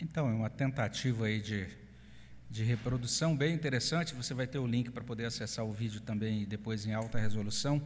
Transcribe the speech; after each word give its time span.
Então, 0.00 0.28
é 0.28 0.32
uma 0.32 0.50
tentativa 0.50 1.26
aí 1.26 1.40
de, 1.40 1.68
de 2.50 2.64
reprodução 2.64 3.36
bem 3.36 3.54
interessante. 3.54 4.12
Você 4.14 4.34
vai 4.34 4.46
ter 4.46 4.58
o 4.58 4.66
link 4.66 4.90
para 4.90 5.04
poder 5.04 5.24
acessar 5.24 5.64
o 5.64 5.72
vídeo 5.72 6.00
também 6.00 6.44
depois 6.44 6.84
em 6.84 6.92
alta 6.92 7.16
resolução, 7.18 7.80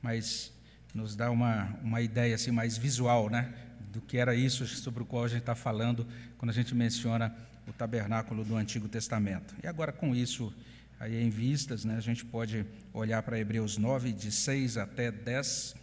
mas 0.00 0.50
nos 0.94 1.14
dá 1.14 1.30
uma, 1.30 1.78
uma 1.82 2.00
ideia 2.00 2.34
assim 2.34 2.50
mais 2.50 2.78
visual, 2.78 3.28
né, 3.28 3.52
do 3.92 4.00
que 4.00 4.16
era 4.16 4.34
isso 4.34 4.66
sobre 4.66 5.02
o 5.02 5.06
qual 5.06 5.24
a 5.24 5.28
gente 5.28 5.40
está 5.40 5.54
falando 5.54 6.06
quando 6.38 6.50
a 6.50 6.54
gente 6.54 6.74
menciona 6.74 7.34
o 7.68 7.72
tabernáculo 7.72 8.44
do 8.44 8.56
Antigo 8.56 8.88
Testamento. 8.88 9.54
E 9.62 9.66
agora 9.66 9.92
com 9.92 10.14
isso 10.14 10.52
aí 10.98 11.22
em 11.22 11.28
vistas, 11.28 11.84
né, 11.84 11.96
a 11.96 12.00
gente 12.00 12.24
pode 12.24 12.64
olhar 12.94 13.22
para 13.22 13.38
Hebreus 13.38 13.76
9 13.76 14.10
de 14.12 14.32
6 14.32 14.78
até 14.78 15.10
10. 15.10 15.76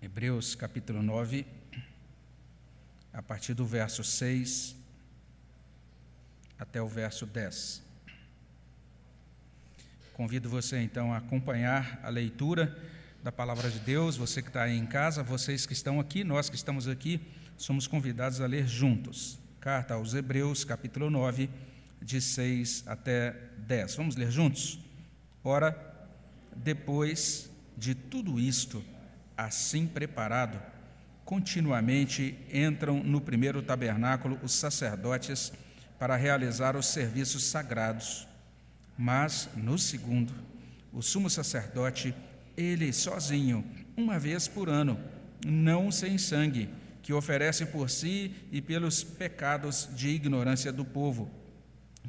Hebreus 0.00 0.54
capítulo 0.54 1.02
9 1.02 1.57
a 3.18 3.22
partir 3.22 3.52
do 3.52 3.66
verso 3.66 4.04
6 4.04 4.76
até 6.56 6.80
o 6.80 6.86
verso 6.86 7.26
10. 7.26 7.82
Convido 10.12 10.48
você 10.48 10.80
então 10.80 11.12
a 11.12 11.16
acompanhar 11.16 11.98
a 12.04 12.10
leitura 12.10 12.78
da 13.20 13.32
palavra 13.32 13.68
de 13.70 13.80
Deus, 13.80 14.16
você 14.16 14.40
que 14.40 14.46
está 14.46 14.62
aí 14.62 14.78
em 14.78 14.86
casa, 14.86 15.24
vocês 15.24 15.66
que 15.66 15.72
estão 15.72 15.98
aqui, 15.98 16.22
nós 16.22 16.48
que 16.48 16.54
estamos 16.54 16.86
aqui, 16.86 17.20
somos 17.56 17.88
convidados 17.88 18.40
a 18.40 18.46
ler 18.46 18.68
juntos. 18.68 19.36
Carta 19.58 19.94
aos 19.94 20.14
Hebreus, 20.14 20.64
capítulo 20.64 21.10
9, 21.10 21.50
de 22.00 22.20
6 22.20 22.84
até 22.86 23.32
10. 23.66 23.96
Vamos 23.96 24.14
ler 24.14 24.30
juntos? 24.30 24.78
Ora, 25.42 25.76
depois 26.54 27.50
de 27.76 27.96
tudo 27.96 28.38
isto, 28.38 28.80
assim 29.36 29.88
preparado, 29.88 30.77
continuamente 31.28 32.38
entram 32.50 33.04
no 33.04 33.20
primeiro 33.20 33.60
tabernáculo 33.60 34.40
os 34.42 34.52
sacerdotes 34.52 35.52
para 35.98 36.16
realizar 36.16 36.74
os 36.74 36.86
serviços 36.86 37.44
sagrados. 37.44 38.26
Mas 38.96 39.46
no 39.54 39.78
segundo, 39.78 40.32
o 40.90 41.02
sumo 41.02 41.28
sacerdote, 41.28 42.14
ele 42.56 42.94
sozinho, 42.94 43.62
uma 43.94 44.18
vez 44.18 44.48
por 44.48 44.70
ano, 44.70 44.98
não 45.46 45.92
sem 45.92 46.16
sangue, 46.16 46.70
que 47.02 47.12
oferece 47.12 47.66
por 47.66 47.90
si 47.90 48.34
e 48.50 48.62
pelos 48.62 49.04
pecados 49.04 49.86
de 49.94 50.08
ignorância 50.08 50.72
do 50.72 50.82
povo, 50.82 51.30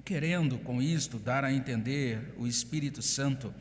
querendo 0.06 0.58
com 0.60 0.82
isto 0.82 1.20
dar 1.20 1.44
a 1.44 1.52
entender 1.52 2.34
o 2.38 2.48
Espírito 2.48 3.02
Santo 3.02 3.54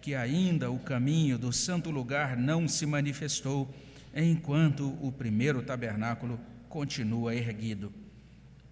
que 0.00 0.14
ainda 0.14 0.70
o 0.70 0.78
caminho 0.78 1.38
do 1.38 1.52
santo 1.52 1.90
lugar 1.90 2.36
não 2.36 2.68
se 2.68 2.86
manifestou 2.86 3.74
enquanto 4.14 4.96
o 5.04 5.12
primeiro 5.12 5.62
tabernáculo 5.62 6.38
continua 6.68 7.34
erguido. 7.34 7.92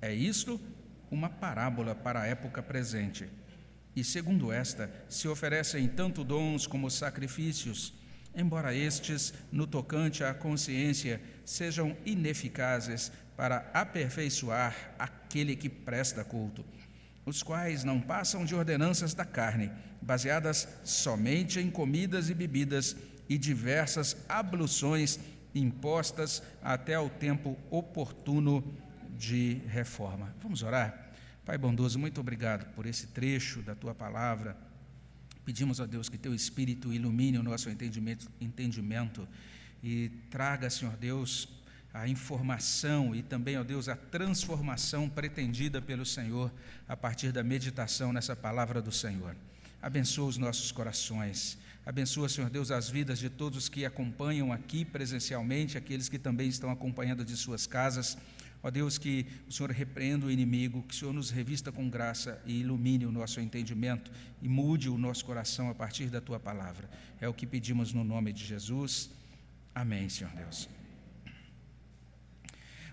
É 0.00 0.12
isto 0.12 0.60
uma 1.10 1.28
parábola 1.28 1.94
para 1.94 2.22
a 2.22 2.26
época 2.26 2.62
presente. 2.62 3.28
E 3.94 4.04
segundo 4.04 4.52
esta, 4.52 4.90
se 5.08 5.26
oferecem 5.26 5.88
tanto 5.88 6.22
dons 6.22 6.66
como 6.66 6.90
sacrifícios, 6.90 7.94
embora 8.34 8.74
estes, 8.74 9.32
no 9.50 9.66
tocante 9.66 10.22
à 10.22 10.34
consciência, 10.34 11.20
sejam 11.44 11.96
ineficazes 12.04 13.10
para 13.36 13.70
aperfeiçoar 13.72 14.94
aquele 14.98 15.56
que 15.56 15.68
presta 15.68 16.22
culto, 16.22 16.64
os 17.24 17.42
quais 17.42 17.84
não 17.84 18.00
passam 18.00 18.44
de 18.44 18.54
ordenanças 18.54 19.14
da 19.14 19.24
carne, 19.24 19.70
baseadas 20.02 20.68
somente 20.84 21.58
em 21.58 21.70
comidas 21.70 22.28
e 22.28 22.34
bebidas 22.34 22.94
e 23.28 23.36
diversas 23.38 24.16
abluções 24.28 25.18
impostas 25.54 26.42
até 26.62 26.98
o 26.98 27.08
tempo 27.08 27.56
oportuno 27.70 28.62
de 29.18 29.62
reforma. 29.68 30.34
Vamos 30.42 30.62
orar? 30.62 31.10
Pai 31.44 31.56
bondoso, 31.56 31.98
muito 31.98 32.20
obrigado 32.20 32.66
por 32.74 32.86
esse 32.86 33.08
trecho 33.08 33.62
da 33.62 33.74
tua 33.74 33.94
palavra. 33.94 34.56
Pedimos 35.44 35.80
a 35.80 35.86
Deus 35.86 36.08
que 36.08 36.18
teu 36.18 36.34
Espírito 36.34 36.92
ilumine 36.92 37.38
o 37.38 37.42
nosso 37.42 37.70
entendimento, 37.70 38.28
entendimento 38.40 39.26
e 39.82 40.10
traga, 40.30 40.68
Senhor 40.68 40.96
Deus, 40.96 41.48
a 41.94 42.08
informação 42.08 43.14
e 43.14 43.22
também, 43.22 43.56
ó 43.56 43.62
Deus, 43.62 43.88
a 43.88 43.96
transformação 43.96 45.08
pretendida 45.08 45.80
pelo 45.80 46.04
Senhor 46.04 46.52
a 46.88 46.96
partir 46.96 47.32
da 47.32 47.42
meditação 47.42 48.12
nessa 48.12 48.34
palavra 48.34 48.82
do 48.82 48.92
Senhor. 48.92 49.34
Abençoa 49.80 50.28
os 50.28 50.36
nossos 50.36 50.72
corações. 50.72 51.56
Abençoa, 51.86 52.28
Senhor 52.28 52.50
Deus, 52.50 52.72
as 52.72 52.90
vidas 52.90 53.16
de 53.16 53.30
todos 53.30 53.56
os 53.56 53.68
que 53.68 53.84
acompanham 53.84 54.52
aqui 54.52 54.84
presencialmente, 54.84 55.78
aqueles 55.78 56.08
que 56.08 56.18
também 56.18 56.48
estão 56.48 56.68
acompanhando 56.68 57.24
de 57.24 57.36
suas 57.36 57.64
casas. 57.64 58.18
Ó 58.60 58.68
Deus, 58.72 58.98
que 58.98 59.24
o 59.48 59.52
Senhor 59.52 59.70
repreenda 59.70 60.26
o 60.26 60.30
inimigo, 60.30 60.82
que 60.82 60.92
o 60.92 60.96
Senhor 60.98 61.12
nos 61.12 61.30
revista 61.30 61.70
com 61.70 61.88
graça 61.88 62.42
e 62.44 62.58
ilumine 62.58 63.06
o 63.06 63.12
nosso 63.12 63.40
entendimento 63.40 64.10
e 64.42 64.48
mude 64.48 64.88
o 64.88 64.98
nosso 64.98 65.24
coração 65.24 65.70
a 65.70 65.74
partir 65.76 66.06
da 66.06 66.20
tua 66.20 66.40
palavra. 66.40 66.90
É 67.20 67.28
o 67.28 67.32
que 67.32 67.46
pedimos 67.46 67.92
no 67.92 68.02
nome 68.02 68.32
de 68.32 68.44
Jesus. 68.44 69.08
Amém, 69.72 70.08
Senhor 70.08 70.32
Deus. 70.32 70.68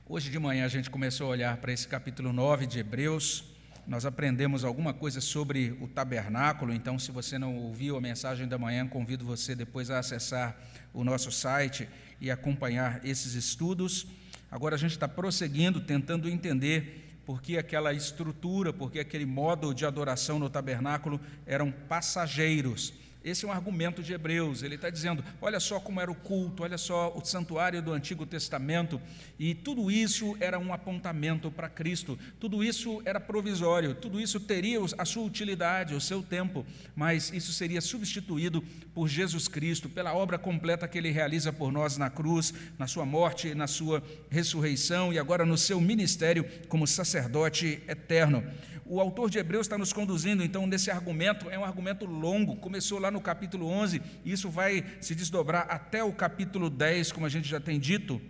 Hoje 0.05 0.29
de 0.29 0.37
manhã 0.37 0.65
a 0.65 0.67
gente 0.67 0.91
começou 0.91 1.25
a 1.25 1.29
olhar 1.31 1.57
para 1.57 1.73
esse 1.73 1.87
capítulo 1.87 2.31
9 2.31 2.67
de 2.67 2.77
Hebreus 2.77 3.52
nós 3.85 4.05
aprendemos 4.05 4.63
alguma 4.63 4.93
coisa 4.93 5.19
sobre 5.19 5.77
o 5.81 5.87
tabernáculo, 5.87 6.73
então, 6.73 6.97
se 6.97 7.11
você 7.11 7.37
não 7.37 7.55
ouviu 7.57 7.97
a 7.97 8.01
mensagem 8.01 8.47
da 8.47 8.57
manhã, 8.57 8.87
convido 8.87 9.25
você 9.25 9.55
depois 9.55 9.89
a 9.89 9.99
acessar 9.99 10.57
o 10.93 11.03
nosso 11.03 11.31
site 11.31 11.87
e 12.21 12.31
acompanhar 12.31 13.03
esses 13.03 13.33
estudos. 13.33 14.07
Agora 14.49 14.75
a 14.75 14.79
gente 14.79 14.91
está 14.91 15.07
prosseguindo, 15.07 15.81
tentando 15.81 16.29
entender 16.29 17.19
por 17.25 17.41
que 17.41 17.57
aquela 17.57 17.93
estrutura, 17.93 18.71
por 18.71 18.91
que 18.91 18.99
aquele 18.99 19.25
modo 19.25 19.73
de 19.73 19.85
adoração 19.85 20.39
no 20.39 20.49
tabernáculo 20.49 21.19
eram 21.45 21.71
passageiros. 21.71 22.93
Esse 23.23 23.45
é 23.45 23.47
um 23.47 23.51
argumento 23.51 24.03
de 24.03 24.11
Hebreus. 24.11 24.63
Ele 24.63 24.75
está 24.75 24.89
dizendo: 24.89 25.23
olha 25.41 25.59
só 25.59 25.79
como 25.79 26.01
era 26.01 26.11
o 26.11 26.15
culto, 26.15 26.63
olha 26.63 26.77
só 26.77 27.13
o 27.15 27.23
santuário 27.23 27.81
do 27.81 27.93
Antigo 27.93 28.25
Testamento, 28.25 28.99
e 29.39 29.55
tudo 29.55 29.89
isso 29.89 30.35
era 30.39 30.59
um 30.59 30.73
apontamento 30.73 31.49
para 31.49 31.69
Cristo, 31.69 32.19
tudo 32.39 32.63
isso 32.63 33.01
era 33.05 33.19
provisório, 33.19 33.95
tudo 33.95 34.19
isso 34.19 34.39
teria 34.39 34.79
a 34.97 35.05
sua 35.05 35.23
utilidade, 35.23 35.95
o 35.95 36.01
seu 36.01 36.21
tempo, 36.21 36.65
mas 36.95 37.31
isso 37.31 37.53
seria 37.53 37.79
substituído 37.79 38.61
por 38.93 39.07
Jesus 39.07 39.47
Cristo, 39.47 39.89
pela 39.89 40.13
obra 40.13 40.37
completa 40.37 40.87
que 40.87 40.97
ele 40.97 41.11
realiza 41.11 41.53
por 41.53 41.71
nós 41.71 41.97
na 41.97 42.09
cruz, 42.09 42.53
na 42.77 42.87
sua 42.87 43.05
morte, 43.05 43.55
na 43.55 43.67
sua 43.67 44.03
ressurreição 44.29 45.13
e 45.13 45.19
agora 45.19 45.45
no 45.45 45.57
seu 45.57 45.79
ministério 45.79 46.45
como 46.67 46.85
sacerdote 46.85 47.81
eterno 47.87 48.43
o 48.85 48.99
autor 48.99 49.29
de 49.29 49.37
Hebreus 49.37 49.65
está 49.65 49.77
nos 49.77 49.93
conduzindo 49.93 50.43
então 50.43 50.67
nesse 50.67 50.91
argumento, 50.91 51.49
é 51.49 51.57
um 51.57 51.63
argumento 51.63 52.05
longo, 52.05 52.55
começou 52.57 52.99
lá 52.99 53.09
no 53.09 53.21
capítulo 53.21 53.67
11, 53.67 54.01
e 54.25 54.31
isso 54.31 54.49
vai 54.49 54.83
se 54.99 55.15
desdobrar 55.15 55.67
até 55.69 56.03
o 56.03 56.11
capítulo 56.11 56.69
10, 56.69 57.11
como 57.11 57.25
a 57.25 57.29
gente 57.29 57.47
já 57.47 57.59
tem 57.59 57.79
dito. 57.79 58.21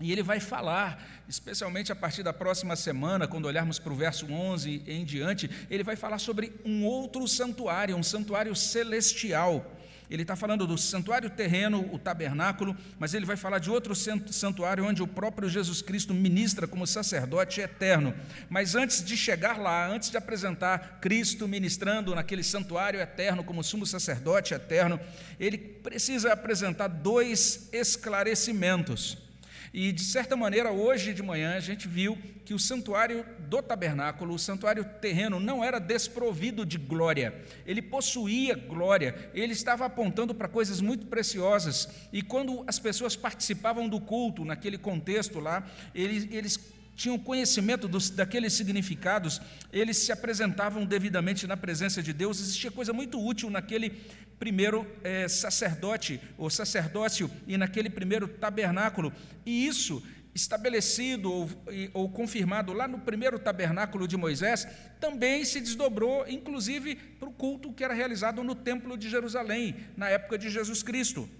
E 0.00 0.12
ele 0.12 0.22
vai 0.22 0.38
falar, 0.38 1.24
especialmente 1.28 1.90
a 1.90 1.96
partir 1.96 2.22
da 2.22 2.32
próxima 2.32 2.76
semana, 2.76 3.26
quando 3.26 3.46
olharmos 3.46 3.80
para 3.80 3.92
o 3.92 3.96
verso 3.96 4.30
11 4.30 4.84
em 4.86 5.04
diante, 5.04 5.50
ele 5.68 5.82
vai 5.82 5.96
falar 5.96 6.18
sobre 6.18 6.52
um 6.64 6.84
outro 6.84 7.26
santuário, 7.26 7.96
um 7.96 8.02
santuário 8.02 8.54
celestial. 8.54 9.77
Ele 10.10 10.22
está 10.22 10.34
falando 10.34 10.66
do 10.66 10.78
santuário 10.78 11.28
terreno, 11.28 11.88
o 11.92 11.98
tabernáculo, 11.98 12.76
mas 12.98 13.12
ele 13.12 13.26
vai 13.26 13.36
falar 13.36 13.58
de 13.58 13.70
outro 13.70 13.94
santuário 13.94 14.86
onde 14.86 15.02
o 15.02 15.06
próprio 15.06 15.48
Jesus 15.48 15.82
Cristo 15.82 16.14
ministra 16.14 16.66
como 16.66 16.86
sacerdote 16.86 17.60
eterno. 17.60 18.14
Mas 18.48 18.74
antes 18.74 19.04
de 19.04 19.16
chegar 19.16 19.58
lá, 19.58 19.86
antes 19.86 20.10
de 20.10 20.16
apresentar 20.16 20.98
Cristo 21.00 21.46
ministrando 21.46 22.14
naquele 22.14 22.42
santuário 22.42 23.00
eterno 23.00 23.44
como 23.44 23.62
sumo 23.62 23.84
sacerdote 23.84 24.54
eterno, 24.54 24.98
ele 25.38 25.58
precisa 25.58 26.32
apresentar 26.32 26.88
dois 26.88 27.68
esclarecimentos. 27.72 29.27
E, 29.72 29.92
de 29.92 30.02
certa 30.02 30.36
maneira, 30.36 30.70
hoje 30.70 31.12
de 31.12 31.22
manhã 31.22 31.54
a 31.56 31.60
gente 31.60 31.86
viu 31.86 32.18
que 32.44 32.54
o 32.54 32.58
santuário 32.58 33.24
do 33.40 33.62
tabernáculo, 33.62 34.34
o 34.34 34.38
santuário 34.38 34.84
terreno, 35.00 35.38
não 35.38 35.62
era 35.62 35.78
desprovido 35.78 36.64
de 36.64 36.78
glória, 36.78 37.34
ele 37.66 37.82
possuía 37.82 38.54
glória, 38.54 39.30
ele 39.34 39.52
estava 39.52 39.84
apontando 39.84 40.34
para 40.34 40.48
coisas 40.48 40.80
muito 40.80 41.06
preciosas. 41.06 41.88
E 42.12 42.22
quando 42.22 42.64
as 42.66 42.78
pessoas 42.78 43.14
participavam 43.16 43.88
do 43.88 44.00
culto, 44.00 44.44
naquele 44.44 44.78
contexto 44.78 45.40
lá, 45.40 45.66
eles, 45.94 46.26
eles 46.30 46.56
tinham 46.98 47.16
conhecimento 47.16 47.86
dos, 47.86 48.10
daqueles 48.10 48.52
significados, 48.54 49.40
eles 49.72 49.96
se 49.98 50.10
apresentavam 50.10 50.84
devidamente 50.84 51.46
na 51.46 51.56
presença 51.56 52.02
de 52.02 52.12
Deus. 52.12 52.40
Existia 52.40 52.72
coisa 52.72 52.92
muito 52.92 53.24
útil 53.24 53.48
naquele 53.48 53.90
primeiro 54.36 54.84
é, 55.04 55.28
sacerdote, 55.28 56.20
ou 56.36 56.50
sacerdócio, 56.50 57.30
e 57.46 57.56
naquele 57.56 57.88
primeiro 57.88 58.26
tabernáculo. 58.26 59.12
E 59.46 59.64
isso, 59.64 60.02
estabelecido 60.34 61.30
ou, 61.30 61.48
ou 61.94 62.10
confirmado 62.10 62.72
lá 62.72 62.88
no 62.88 62.98
primeiro 62.98 63.38
tabernáculo 63.38 64.08
de 64.08 64.16
Moisés, 64.16 64.66
também 64.98 65.44
se 65.44 65.60
desdobrou, 65.60 66.26
inclusive, 66.28 66.96
para 66.96 67.28
o 67.28 67.32
culto 67.32 67.72
que 67.72 67.84
era 67.84 67.94
realizado 67.94 68.42
no 68.42 68.56
Templo 68.56 68.98
de 68.98 69.08
Jerusalém, 69.08 69.76
na 69.96 70.08
época 70.08 70.36
de 70.36 70.50
Jesus 70.50 70.82
Cristo. 70.82 71.30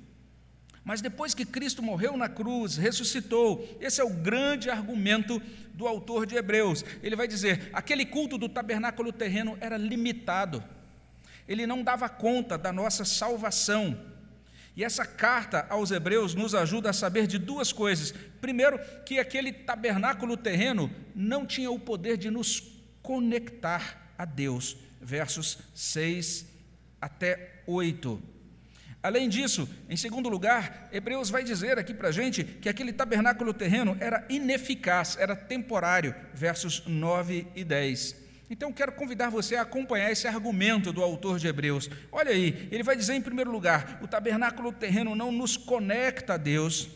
Mas 0.88 1.02
depois 1.02 1.34
que 1.34 1.44
Cristo 1.44 1.82
morreu 1.82 2.16
na 2.16 2.30
cruz, 2.30 2.78
ressuscitou, 2.78 3.76
esse 3.78 4.00
é 4.00 4.04
o 4.04 4.08
grande 4.08 4.70
argumento 4.70 5.38
do 5.74 5.86
autor 5.86 6.24
de 6.24 6.34
Hebreus. 6.34 6.82
Ele 7.02 7.14
vai 7.14 7.28
dizer: 7.28 7.68
aquele 7.74 8.06
culto 8.06 8.38
do 8.38 8.48
tabernáculo 8.48 9.12
terreno 9.12 9.58
era 9.60 9.76
limitado, 9.76 10.64
ele 11.46 11.66
não 11.66 11.82
dava 11.82 12.08
conta 12.08 12.56
da 12.56 12.72
nossa 12.72 13.04
salvação. 13.04 14.00
E 14.74 14.82
essa 14.82 15.04
carta 15.04 15.66
aos 15.68 15.90
Hebreus 15.90 16.34
nos 16.34 16.54
ajuda 16.54 16.88
a 16.88 16.94
saber 16.94 17.26
de 17.26 17.36
duas 17.36 17.70
coisas. 17.70 18.14
Primeiro, 18.40 18.80
que 19.04 19.18
aquele 19.18 19.52
tabernáculo 19.52 20.38
terreno 20.38 20.90
não 21.14 21.44
tinha 21.44 21.70
o 21.70 21.78
poder 21.78 22.16
de 22.16 22.30
nos 22.30 22.62
conectar 23.02 24.14
a 24.16 24.24
Deus. 24.24 24.78
Versos 25.02 25.58
6 25.74 26.46
até 26.98 27.60
8. 27.66 28.37
Além 29.00 29.28
disso, 29.28 29.68
em 29.88 29.96
segundo 29.96 30.28
lugar, 30.28 30.88
Hebreus 30.92 31.30
vai 31.30 31.44
dizer 31.44 31.78
aqui 31.78 31.94
para 31.94 32.08
a 32.08 32.12
gente 32.12 32.42
que 32.42 32.68
aquele 32.68 32.92
tabernáculo 32.92 33.54
terreno 33.54 33.96
era 34.00 34.24
ineficaz, 34.28 35.16
era 35.18 35.36
temporário. 35.36 36.14
Versos 36.34 36.84
9 36.86 37.46
e 37.54 37.62
10. 37.62 38.16
Então, 38.50 38.72
quero 38.72 38.92
convidar 38.92 39.28
você 39.28 39.56
a 39.56 39.62
acompanhar 39.62 40.10
esse 40.10 40.26
argumento 40.26 40.92
do 40.92 41.02
autor 41.02 41.38
de 41.38 41.46
Hebreus. 41.46 41.88
Olha 42.10 42.30
aí, 42.30 42.68
ele 42.72 42.82
vai 42.82 42.96
dizer, 42.96 43.14
em 43.14 43.20
primeiro 43.20 43.52
lugar, 43.52 43.98
o 44.02 44.08
tabernáculo 44.08 44.72
terreno 44.72 45.14
não 45.14 45.30
nos 45.30 45.56
conecta 45.56 46.34
a 46.34 46.38
Deus. 46.38 46.88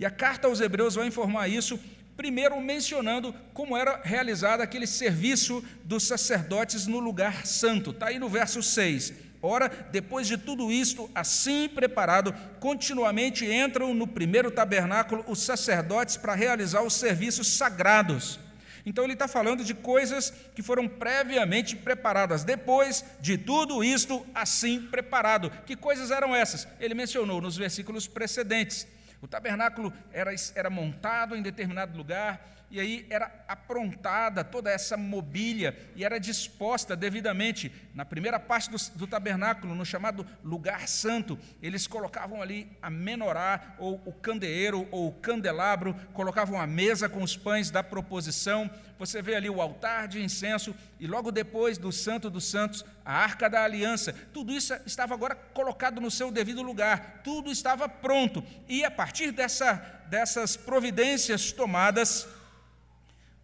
E 0.00 0.06
a 0.06 0.10
carta 0.10 0.48
aos 0.48 0.60
Hebreus 0.60 0.94
vai 0.94 1.06
informar 1.06 1.48
isso, 1.48 1.78
primeiro 2.16 2.58
mencionando 2.60 3.34
como 3.52 3.76
era 3.76 4.00
realizado 4.02 4.62
aquele 4.62 4.86
serviço 4.86 5.62
dos 5.84 6.04
sacerdotes 6.04 6.86
no 6.86 6.98
lugar 6.98 7.46
santo. 7.46 7.90
Está 7.90 8.06
aí 8.06 8.18
no 8.18 8.28
verso 8.28 8.62
6. 8.62 9.25
Ora, 9.42 9.68
depois 9.90 10.26
de 10.26 10.36
tudo 10.36 10.72
isto, 10.72 11.10
assim 11.14 11.68
preparado, 11.68 12.34
continuamente 12.58 13.44
entram 13.44 13.94
no 13.94 14.06
primeiro 14.06 14.50
tabernáculo 14.50 15.24
os 15.28 15.42
sacerdotes 15.42 16.16
para 16.16 16.34
realizar 16.34 16.82
os 16.82 16.94
serviços 16.94 17.48
sagrados 17.48 18.40
então 18.86 19.02
ele 19.02 19.14
está 19.14 19.26
falando 19.26 19.64
de 19.64 19.74
coisas 19.74 20.32
que 20.54 20.62
foram 20.62 20.86
previamente 20.86 21.74
preparadas, 21.74 22.44
depois 22.44 23.04
de 23.20 23.36
tudo 23.36 23.82
isto 23.82 24.24
assim 24.32 24.80
preparado. 24.80 25.50
Que 25.66 25.74
coisas 25.74 26.12
eram 26.12 26.34
essas? 26.34 26.68
Ele 26.78 26.94
mencionou 26.94 27.40
nos 27.40 27.56
versículos 27.56 28.06
precedentes. 28.06 28.86
O 29.20 29.28
tabernáculo 29.28 29.92
era, 30.12 30.34
era 30.54 30.70
montado 30.70 31.34
em 31.34 31.42
determinado 31.42 31.96
lugar, 31.96 32.56
e 32.70 32.80
aí 32.80 33.06
era 33.08 33.32
aprontada 33.46 34.42
toda 34.42 34.70
essa 34.70 34.96
mobília 34.96 35.76
e 35.94 36.04
era 36.04 36.18
disposta 36.18 36.96
devidamente. 36.96 37.72
Na 37.94 38.04
primeira 38.04 38.40
parte 38.40 38.70
do, 38.70 38.76
do, 38.96 39.06
tabernáculo, 39.06 39.74
no 39.74 39.86
chamado 39.86 40.26
lugar 40.42 40.88
santo, 40.88 41.38
eles 41.62 41.86
colocavam 41.86 42.42
ali 42.42 42.76
a 42.82 42.90
menorá, 42.90 43.76
ou 43.78 44.02
o 44.04 44.12
candeeiro, 44.12 44.88
ou 44.90 45.08
o 45.08 45.12
candelabro, 45.12 45.94
colocavam 46.12 46.60
a 46.60 46.66
mesa 46.66 47.08
com 47.08 47.22
os 47.22 47.36
pães 47.36 47.70
da 47.70 47.82
proposição. 47.82 48.68
Você 48.98 49.20
vê 49.20 49.34
ali 49.34 49.50
o 49.50 49.60
altar 49.60 50.08
de 50.08 50.22
incenso, 50.22 50.74
e 50.98 51.06
logo 51.06 51.30
depois 51.30 51.76
do 51.76 51.92
Santo 51.92 52.30
dos 52.30 52.44
Santos, 52.44 52.84
a 53.04 53.14
arca 53.14 53.48
da 53.48 53.62
aliança. 53.62 54.12
Tudo 54.32 54.52
isso 54.52 54.74
estava 54.86 55.14
agora 55.14 55.34
colocado 55.34 56.00
no 56.00 56.10
seu 56.10 56.30
devido 56.30 56.62
lugar, 56.62 57.20
tudo 57.22 57.50
estava 57.50 57.88
pronto. 57.88 58.42
E 58.68 58.84
a 58.84 58.90
partir 58.90 59.32
dessa, 59.32 59.74
dessas 60.08 60.56
providências 60.56 61.52
tomadas, 61.52 62.26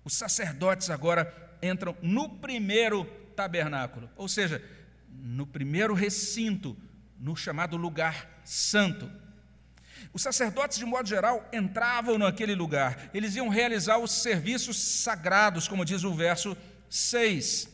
os 0.04 0.14
sacerdotes 0.14 0.90
agora 0.90 1.32
entram 1.62 1.96
no 2.02 2.28
primeiro 2.28 3.04
tabernáculo, 3.36 4.10
ou 4.16 4.28
seja, 4.28 4.62
no 5.08 5.46
primeiro 5.46 5.94
recinto, 5.94 6.76
no 7.18 7.36
chamado 7.36 7.76
lugar 7.76 8.40
santo. 8.44 9.21
Os 10.12 10.22
sacerdotes, 10.22 10.78
de 10.78 10.84
modo 10.84 11.08
geral, 11.08 11.48
entravam 11.52 12.18
naquele 12.18 12.54
lugar, 12.54 13.10
eles 13.12 13.36
iam 13.36 13.48
realizar 13.48 13.98
os 13.98 14.10
serviços 14.10 14.76
sagrados, 14.76 15.68
como 15.68 15.84
diz 15.84 16.04
o 16.04 16.14
verso 16.14 16.56
6. 16.88 17.68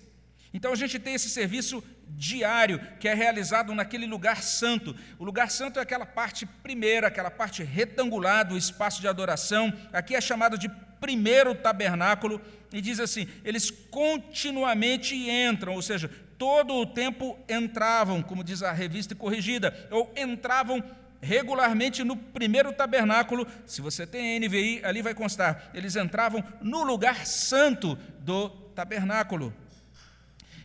Então 0.52 0.72
a 0.72 0.76
gente 0.76 0.98
tem 0.98 1.14
esse 1.14 1.28
serviço 1.28 1.82
diário 2.08 2.80
que 2.98 3.06
é 3.06 3.14
realizado 3.14 3.74
naquele 3.74 4.06
lugar 4.06 4.42
santo. 4.42 4.96
O 5.18 5.24
lugar 5.24 5.50
santo 5.50 5.78
é 5.78 5.82
aquela 5.82 6.06
parte 6.06 6.46
primeira, 6.46 7.08
aquela 7.08 7.30
parte 7.30 7.62
retangular 7.62 8.46
do 8.48 8.56
espaço 8.56 9.00
de 9.00 9.08
adoração. 9.08 9.72
Aqui 9.92 10.14
é 10.14 10.20
chamado 10.20 10.56
de 10.56 10.68
primeiro 11.00 11.54
tabernáculo, 11.54 12.40
e 12.72 12.80
diz 12.80 13.00
assim: 13.00 13.26
eles 13.44 13.70
continuamente 13.70 15.14
entram, 15.14 15.74
ou 15.74 15.82
seja, 15.82 16.10
todo 16.36 16.74
o 16.74 16.86
tempo 16.86 17.38
entravam, 17.48 18.22
como 18.22 18.44
diz 18.44 18.62
a 18.62 18.72
revista 18.72 19.14
corrigida, 19.14 19.88
ou 19.90 20.12
entravam 20.16 20.82
regularmente 21.20 22.04
no 22.04 22.16
primeiro 22.16 22.72
tabernáculo. 22.72 23.46
Se 23.66 23.80
você 23.80 24.06
tem 24.06 24.38
NVI, 24.40 24.84
ali 24.84 25.02
vai 25.02 25.14
constar. 25.14 25.70
Eles 25.74 25.96
entravam 25.96 26.42
no 26.60 26.82
lugar 26.82 27.26
santo 27.26 27.96
do 28.20 28.48
tabernáculo. 28.74 29.54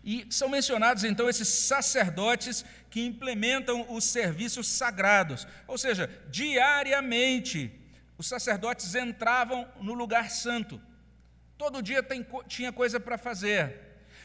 E 0.04 0.28
são 0.30 0.50
mencionados 0.50 1.04
então 1.04 1.30
esses 1.30 1.48
sacerdotes 1.48 2.66
que 2.90 3.06
implementam 3.06 3.86
os 3.90 4.04
serviços 4.04 4.68
sagrados, 4.68 5.48
ou 5.66 5.78
seja, 5.78 6.10
diariamente 6.30 7.72
os 8.18 8.28
sacerdotes 8.28 8.94
entravam 8.96 9.68
no 9.82 9.94
lugar 9.94 10.30
santo. 10.30 10.82
Todo 11.58 11.82
dia 11.82 12.04
tem, 12.04 12.26
tinha 12.48 12.72
coisa 12.72 13.00
para 13.00 13.18
fazer. 13.18 13.82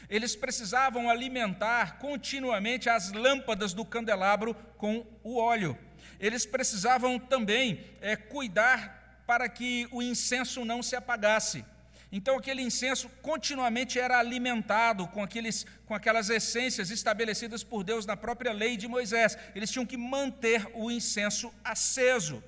Eles 0.09 0.35
precisavam 0.35 1.09
alimentar 1.09 1.97
continuamente 1.97 2.89
as 2.89 3.11
lâmpadas 3.11 3.73
do 3.73 3.85
candelabro 3.85 4.53
com 4.77 5.05
o 5.23 5.37
óleo. 5.37 5.77
Eles 6.19 6.45
precisavam 6.45 7.17
também 7.17 7.85
é, 8.01 8.15
cuidar 8.15 9.23
para 9.25 9.47
que 9.47 9.87
o 9.91 10.01
incenso 10.01 10.65
não 10.65 10.81
se 10.81 10.95
apagasse. 10.95 11.63
Então, 12.11 12.37
aquele 12.37 12.63
incenso 12.63 13.07
continuamente 13.21 13.99
era 13.99 14.17
alimentado 14.17 15.07
com, 15.07 15.21
aqueles, 15.21 15.65
com 15.85 15.93
aquelas 15.93 16.29
essências 16.29 16.89
estabelecidas 16.89 17.63
por 17.63 17.83
Deus 17.83 18.05
na 18.05 18.17
própria 18.17 18.51
lei 18.51 18.75
de 18.75 18.87
Moisés. 18.87 19.37
Eles 19.53 19.69
tinham 19.69 19.85
que 19.85 19.95
manter 19.95 20.67
o 20.73 20.89
incenso 20.89 21.53
aceso. 21.63 22.43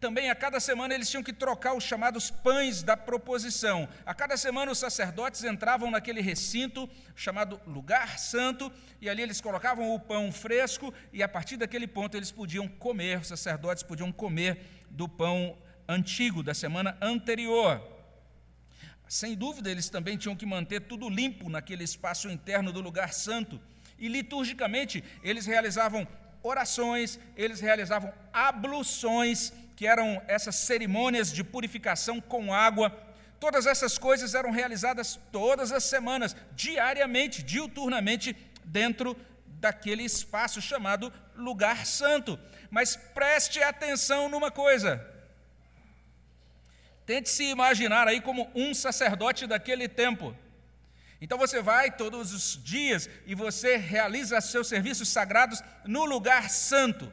Também 0.00 0.30
a 0.30 0.34
cada 0.34 0.60
semana 0.60 0.94
eles 0.94 1.10
tinham 1.10 1.24
que 1.24 1.32
trocar 1.32 1.74
os 1.74 1.82
chamados 1.82 2.30
pães 2.30 2.84
da 2.84 2.96
proposição. 2.96 3.88
A 4.06 4.14
cada 4.14 4.36
semana 4.36 4.70
os 4.70 4.78
sacerdotes 4.78 5.42
entravam 5.42 5.90
naquele 5.90 6.20
recinto 6.20 6.88
chamado 7.16 7.60
lugar 7.66 8.16
santo 8.16 8.70
e 9.00 9.10
ali 9.10 9.22
eles 9.22 9.40
colocavam 9.40 9.92
o 9.92 9.98
pão 9.98 10.30
fresco 10.30 10.94
e 11.12 11.20
a 11.20 11.28
partir 11.28 11.56
daquele 11.56 11.88
ponto 11.88 12.16
eles 12.16 12.30
podiam 12.30 12.68
comer, 12.68 13.18
os 13.18 13.26
sacerdotes 13.26 13.82
podiam 13.82 14.12
comer 14.12 14.60
do 14.88 15.08
pão 15.08 15.58
antigo 15.88 16.44
da 16.44 16.54
semana 16.54 16.96
anterior. 17.02 17.82
Sem 19.08 19.34
dúvida, 19.34 19.68
eles 19.68 19.88
também 19.88 20.16
tinham 20.16 20.36
que 20.36 20.46
manter 20.46 20.82
tudo 20.82 21.08
limpo 21.08 21.48
naquele 21.48 21.82
espaço 21.82 22.28
interno 22.28 22.72
do 22.72 22.80
lugar 22.80 23.12
santo. 23.12 23.58
E 23.98 24.06
liturgicamente, 24.06 25.02
eles 25.22 25.46
realizavam 25.46 26.06
orações, 26.42 27.18
eles 27.34 27.58
realizavam 27.58 28.12
abluções 28.32 29.52
que 29.78 29.86
eram 29.86 30.20
essas 30.26 30.56
cerimônias 30.56 31.32
de 31.32 31.44
purificação 31.44 32.20
com 32.20 32.52
água. 32.52 32.90
Todas 33.38 33.64
essas 33.64 33.96
coisas 33.96 34.34
eram 34.34 34.50
realizadas 34.50 35.20
todas 35.30 35.70
as 35.70 35.84
semanas, 35.84 36.34
diariamente, 36.50 37.44
diuturnamente, 37.44 38.36
dentro 38.64 39.16
daquele 39.46 40.02
espaço 40.02 40.60
chamado 40.60 41.12
lugar 41.36 41.86
santo. 41.86 42.36
Mas 42.68 42.96
preste 42.96 43.62
atenção 43.62 44.28
numa 44.28 44.50
coisa. 44.50 45.00
Tente 47.06 47.30
se 47.30 47.44
imaginar 47.44 48.08
aí 48.08 48.20
como 48.20 48.50
um 48.56 48.74
sacerdote 48.74 49.46
daquele 49.46 49.86
tempo. 49.86 50.36
Então 51.20 51.38
você 51.38 51.62
vai 51.62 51.92
todos 51.92 52.32
os 52.32 52.60
dias 52.64 53.08
e 53.26 53.32
você 53.32 53.76
realiza 53.76 54.40
seus 54.40 54.66
serviços 54.66 55.08
sagrados 55.08 55.62
no 55.84 56.04
lugar 56.04 56.50
santo. 56.50 57.12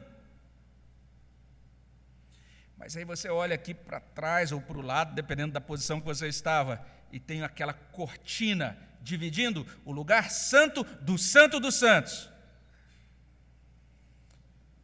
Mas 2.76 2.96
aí 2.96 3.04
você 3.04 3.28
olha 3.28 3.54
aqui 3.54 3.72
para 3.72 4.00
trás 4.00 4.52
ou 4.52 4.60
para 4.60 4.76
o 4.76 4.82
lado, 4.82 5.14
dependendo 5.14 5.52
da 5.52 5.60
posição 5.60 6.00
que 6.00 6.06
você 6.06 6.28
estava, 6.28 6.84
e 7.10 7.18
tem 7.18 7.42
aquela 7.42 7.72
cortina 7.72 8.76
dividindo 9.00 9.66
o 9.84 9.92
lugar 9.92 10.30
santo 10.30 10.84
do 11.00 11.16
santo 11.16 11.58
dos 11.58 11.76
santos. 11.76 12.28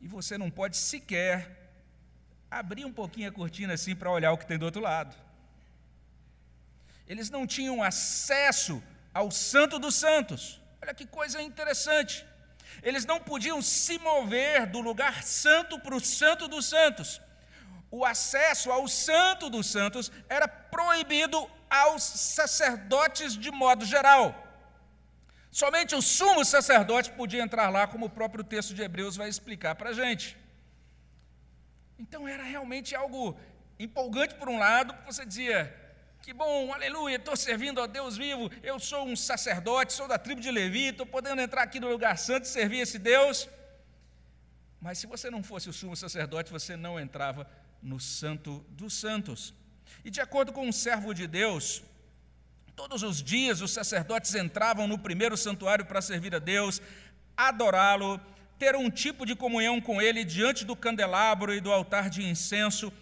E 0.00 0.08
você 0.08 0.38
não 0.38 0.50
pode 0.50 0.76
sequer 0.76 1.70
abrir 2.50 2.84
um 2.84 2.92
pouquinho 2.92 3.28
a 3.28 3.32
cortina 3.32 3.74
assim 3.74 3.94
para 3.94 4.10
olhar 4.10 4.32
o 4.32 4.38
que 4.38 4.46
tem 4.46 4.58
do 4.58 4.64
outro 4.64 4.80
lado. 4.80 5.14
Eles 7.06 7.30
não 7.30 7.46
tinham 7.46 7.82
acesso 7.82 8.82
ao 9.12 9.30
santo 9.30 9.78
dos 9.78 9.94
santos. 9.94 10.60
Olha 10.80 10.94
que 10.94 11.06
coisa 11.06 11.42
interessante. 11.42 12.24
Eles 12.82 13.04
não 13.04 13.20
podiam 13.20 13.60
se 13.60 13.98
mover 13.98 14.66
do 14.66 14.80
lugar 14.80 15.22
santo 15.22 15.78
para 15.78 15.94
o 15.94 16.00
santo 16.00 16.48
dos 16.48 16.66
santos 16.66 17.20
o 17.92 18.06
acesso 18.06 18.72
ao 18.72 18.88
Santo 18.88 19.50
dos 19.50 19.66
Santos 19.66 20.10
era 20.26 20.48
proibido 20.48 21.38
aos 21.68 22.02
sacerdotes 22.02 23.36
de 23.36 23.50
modo 23.50 23.84
geral. 23.84 24.34
Somente 25.50 25.94
o 25.94 26.00
sumo 26.00 26.42
sacerdote 26.42 27.10
podia 27.10 27.42
entrar 27.42 27.68
lá, 27.68 27.86
como 27.86 28.06
o 28.06 28.10
próprio 28.10 28.42
texto 28.42 28.72
de 28.72 28.80
Hebreus 28.80 29.14
vai 29.14 29.28
explicar 29.28 29.74
para 29.74 29.90
a 29.90 29.92
gente. 29.92 30.38
Então 31.98 32.26
era 32.26 32.42
realmente 32.42 32.94
algo 32.94 33.38
empolgante 33.78 34.34
por 34.36 34.48
um 34.48 34.58
lado, 34.58 34.94
porque 34.94 35.12
você 35.12 35.26
dizia: 35.26 35.58
que 36.22 36.32
bom, 36.32 36.72
aleluia, 36.72 37.16
estou 37.16 37.36
servindo 37.36 37.82
a 37.82 37.86
Deus 37.86 38.16
vivo, 38.16 38.50
eu 38.62 38.80
sou 38.80 39.06
um 39.06 39.14
sacerdote, 39.14 39.92
sou 39.92 40.08
da 40.08 40.18
tribo 40.18 40.40
de 40.40 40.50
Levi, 40.50 40.86
estou 40.86 41.04
podendo 41.04 41.42
entrar 41.42 41.62
aqui 41.64 41.78
no 41.78 41.90
lugar 41.90 42.16
santo 42.16 42.44
e 42.44 42.48
servir 42.48 42.78
esse 42.78 42.98
Deus. 42.98 43.46
Mas 44.80 44.98
se 44.98 45.06
você 45.06 45.30
não 45.30 45.42
fosse 45.42 45.68
o 45.68 45.72
sumo 45.74 45.94
sacerdote, 45.94 46.50
você 46.50 46.74
não 46.74 46.98
entrava 46.98 47.46
no 47.82 47.98
Santo 47.98 48.64
dos 48.70 48.94
Santos. 48.94 49.52
E 50.04 50.10
de 50.10 50.20
acordo 50.20 50.52
com 50.52 50.66
um 50.66 50.72
servo 50.72 51.12
de 51.12 51.26
Deus, 51.26 51.82
todos 52.76 53.02
os 53.02 53.22
dias 53.22 53.60
os 53.60 53.72
sacerdotes 53.72 54.34
entravam 54.34 54.86
no 54.86 54.98
primeiro 54.98 55.36
santuário 55.36 55.84
para 55.84 56.00
servir 56.00 56.34
a 56.34 56.38
Deus, 56.38 56.80
adorá-lo, 57.36 58.20
ter 58.58 58.76
um 58.76 58.88
tipo 58.88 59.26
de 59.26 59.34
comunhão 59.34 59.80
com 59.80 60.00
ele 60.00 60.24
diante 60.24 60.64
do 60.64 60.76
candelabro 60.76 61.52
e 61.52 61.60
do 61.60 61.72
altar 61.72 62.08
de 62.08 62.22
incenso. 62.22 62.92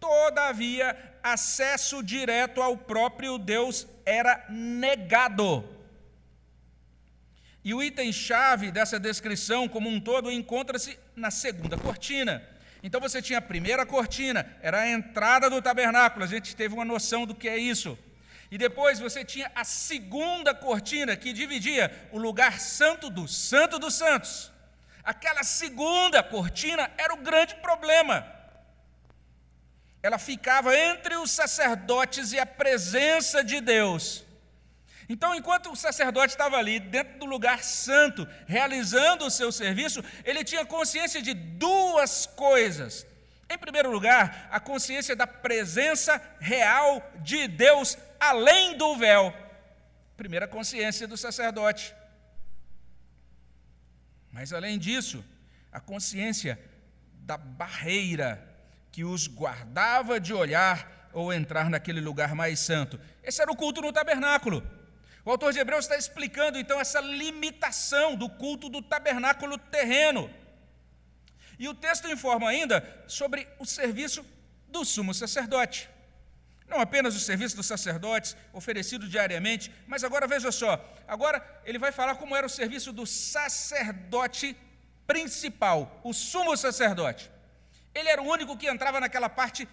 Todavia, 0.00 1.16
acesso 1.22 2.02
direto 2.02 2.60
ao 2.60 2.76
próprio 2.76 3.38
Deus 3.38 3.86
era 4.04 4.44
negado. 4.50 5.64
E 7.64 7.72
o 7.72 7.82
item-chave 7.82 8.70
dessa 8.70 9.00
descrição 9.00 9.66
como 9.66 9.88
um 9.88 9.98
todo 9.98 10.30
encontra-se 10.30 10.98
na 11.16 11.30
segunda 11.30 11.78
cortina. 11.78 12.46
Então 12.84 13.00
você 13.00 13.22
tinha 13.22 13.38
a 13.38 13.42
primeira 13.42 13.86
cortina, 13.86 14.46
era 14.60 14.82
a 14.82 14.86
entrada 14.86 15.48
do 15.48 15.62
tabernáculo, 15.62 16.22
a 16.22 16.28
gente 16.28 16.54
teve 16.54 16.74
uma 16.74 16.84
noção 16.84 17.24
do 17.24 17.34
que 17.34 17.48
é 17.48 17.56
isso. 17.56 17.98
E 18.50 18.58
depois 18.58 19.00
você 19.00 19.24
tinha 19.24 19.50
a 19.54 19.64
segunda 19.64 20.54
cortina, 20.54 21.16
que 21.16 21.32
dividia 21.32 21.90
o 22.12 22.18
lugar 22.18 22.60
santo 22.60 23.08
do 23.08 23.26
santo 23.26 23.78
dos 23.78 23.94
santos. 23.94 24.52
Aquela 25.02 25.42
segunda 25.42 26.22
cortina 26.22 26.90
era 26.98 27.14
o 27.14 27.22
grande 27.22 27.54
problema. 27.54 28.30
Ela 30.02 30.18
ficava 30.18 30.76
entre 30.76 31.16
os 31.16 31.30
sacerdotes 31.30 32.32
e 32.32 32.38
a 32.38 32.44
presença 32.44 33.42
de 33.42 33.62
Deus. 33.62 34.23
Então, 35.08 35.34
enquanto 35.34 35.70
o 35.70 35.76
sacerdote 35.76 36.32
estava 36.32 36.56
ali, 36.56 36.80
dentro 36.80 37.18
do 37.18 37.26
lugar 37.26 37.62
santo, 37.62 38.26
realizando 38.46 39.26
o 39.26 39.30
seu 39.30 39.52
serviço, 39.52 40.02
ele 40.24 40.42
tinha 40.42 40.64
consciência 40.64 41.20
de 41.20 41.34
duas 41.34 42.26
coisas. 42.26 43.06
Em 43.48 43.58
primeiro 43.58 43.90
lugar, 43.90 44.48
a 44.50 44.58
consciência 44.58 45.14
da 45.14 45.26
presença 45.26 46.20
real 46.40 47.02
de 47.22 47.46
Deus 47.46 47.98
além 48.18 48.76
do 48.76 48.96
véu. 48.96 49.34
Primeira 50.16 50.48
consciência 50.48 51.06
do 51.06 51.16
sacerdote. 51.16 51.94
Mas, 54.32 54.52
além 54.52 54.78
disso, 54.78 55.24
a 55.70 55.80
consciência 55.80 56.58
da 57.12 57.36
barreira 57.36 58.42
que 58.90 59.04
os 59.04 59.26
guardava 59.26 60.18
de 60.18 60.32
olhar 60.32 61.10
ou 61.12 61.32
entrar 61.32 61.68
naquele 61.68 62.00
lugar 62.00 62.34
mais 62.34 62.58
santo. 62.60 62.98
Esse 63.22 63.42
era 63.42 63.50
o 63.50 63.56
culto 63.56 63.80
no 63.80 63.92
tabernáculo. 63.92 64.66
O 65.24 65.30
autor 65.30 65.52
de 65.52 65.58
Hebreus 65.58 65.86
está 65.86 65.96
explicando 65.96 66.58
então 66.58 66.78
essa 66.78 67.00
limitação 67.00 68.14
do 68.14 68.28
culto 68.28 68.68
do 68.68 68.82
tabernáculo 68.82 69.56
terreno. 69.56 70.30
E 71.58 71.66
o 71.68 71.74
texto 71.74 72.08
informa 72.08 72.50
ainda 72.50 73.04
sobre 73.06 73.48
o 73.58 73.64
serviço 73.64 74.24
do 74.68 74.84
sumo 74.84 75.14
sacerdote. 75.14 75.88
Não 76.68 76.80
apenas 76.80 77.14
o 77.14 77.20
serviço 77.20 77.56
dos 77.56 77.66
sacerdotes, 77.66 78.36
oferecido 78.52 79.08
diariamente, 79.08 79.72
mas 79.86 80.02
agora 80.02 80.26
veja 80.26 80.50
só, 80.50 80.82
agora 81.06 81.42
ele 81.64 81.78
vai 81.78 81.92
falar 81.92 82.16
como 82.16 82.34
era 82.34 82.46
o 82.46 82.50
serviço 82.50 82.92
do 82.92 83.06
sacerdote 83.06 84.56
principal, 85.06 86.00
o 86.02 86.12
sumo 86.12 86.56
sacerdote. 86.56 87.30
Ele 87.94 88.08
era 88.08 88.20
o 88.20 88.28
único 88.28 88.56
que 88.56 88.66
entrava 88.66 88.98
naquela 88.98 89.28
parte 89.28 89.68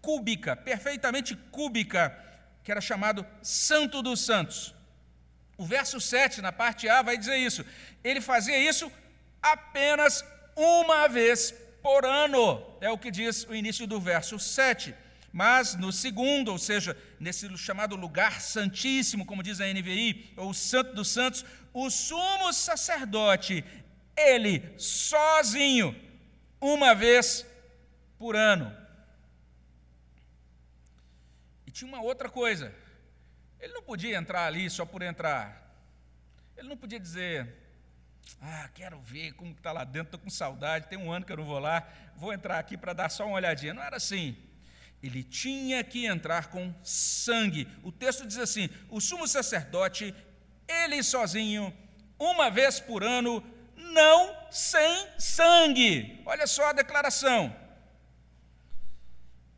cúbica, 0.00 0.54
perfeitamente 0.54 1.34
cúbica, 1.50 2.16
que 2.62 2.70
era 2.70 2.80
chamado 2.80 3.26
Santo 3.42 4.02
dos 4.02 4.20
Santos. 4.20 4.74
O 5.56 5.64
verso 5.64 6.00
7, 6.00 6.40
na 6.40 6.52
parte 6.52 6.88
A, 6.88 7.02
vai 7.02 7.16
dizer 7.16 7.36
isso. 7.36 7.64
Ele 8.02 8.20
fazia 8.20 8.58
isso 8.58 8.90
apenas 9.42 10.24
uma 10.56 11.08
vez 11.08 11.52
por 11.82 12.04
ano, 12.04 12.64
é 12.80 12.90
o 12.90 12.96
que 12.96 13.10
diz 13.10 13.44
o 13.44 13.54
início 13.54 13.86
do 13.86 14.00
verso 14.00 14.38
7. 14.38 14.94
Mas 15.32 15.74
no 15.74 15.92
segundo, 15.92 16.52
ou 16.52 16.58
seja, 16.58 16.96
nesse 17.18 17.46
chamado 17.58 17.96
lugar 17.96 18.40
santíssimo, 18.40 19.26
como 19.26 19.42
diz 19.42 19.60
a 19.60 19.66
NVI, 19.66 20.32
ou 20.36 20.54
Santo 20.54 20.94
dos 20.94 21.08
Santos, 21.08 21.44
o 21.72 21.90
sumo 21.90 22.52
sacerdote, 22.52 23.64
ele 24.16 24.62
sozinho, 24.78 25.94
uma 26.60 26.94
vez 26.94 27.44
por 28.18 28.36
ano. 28.36 28.74
E 31.66 31.70
tinha 31.70 31.88
uma 31.88 32.00
outra 32.00 32.28
coisa 32.28 32.72
ele 33.60 33.72
não 33.72 33.82
podia 33.82 34.16
entrar 34.16 34.46
ali 34.46 34.68
só 34.68 34.84
por 34.84 35.02
entrar. 35.02 35.62
Ele 36.56 36.68
não 36.68 36.76
podia 36.76 37.00
dizer, 37.00 37.52
ah, 38.40 38.68
quero 38.74 39.00
ver 39.00 39.32
como 39.32 39.52
está 39.52 39.72
lá 39.72 39.84
dentro, 39.84 40.08
estou 40.08 40.20
com 40.20 40.30
saudade, 40.30 40.88
tem 40.88 40.98
um 40.98 41.10
ano 41.10 41.24
que 41.24 41.32
eu 41.32 41.36
não 41.36 41.44
vou 41.44 41.58
lá, 41.58 41.86
vou 42.16 42.32
entrar 42.32 42.58
aqui 42.58 42.76
para 42.76 42.92
dar 42.92 43.08
só 43.08 43.26
uma 43.26 43.36
olhadinha. 43.36 43.74
Não 43.74 43.82
era 43.82 43.96
assim. 43.96 44.36
Ele 45.02 45.22
tinha 45.22 45.82
que 45.84 46.06
entrar 46.06 46.48
com 46.48 46.74
sangue. 46.82 47.68
O 47.82 47.92
texto 47.92 48.26
diz 48.26 48.38
assim: 48.38 48.68
o 48.88 49.00
sumo 49.00 49.28
sacerdote, 49.28 50.14
ele 50.66 51.02
sozinho, 51.02 51.76
uma 52.18 52.50
vez 52.50 52.80
por 52.80 53.04
ano, 53.04 53.42
não 53.76 54.34
sem 54.50 55.08
sangue. 55.18 56.22
Olha 56.24 56.46
só 56.46 56.70
a 56.70 56.72
declaração. 56.72 57.54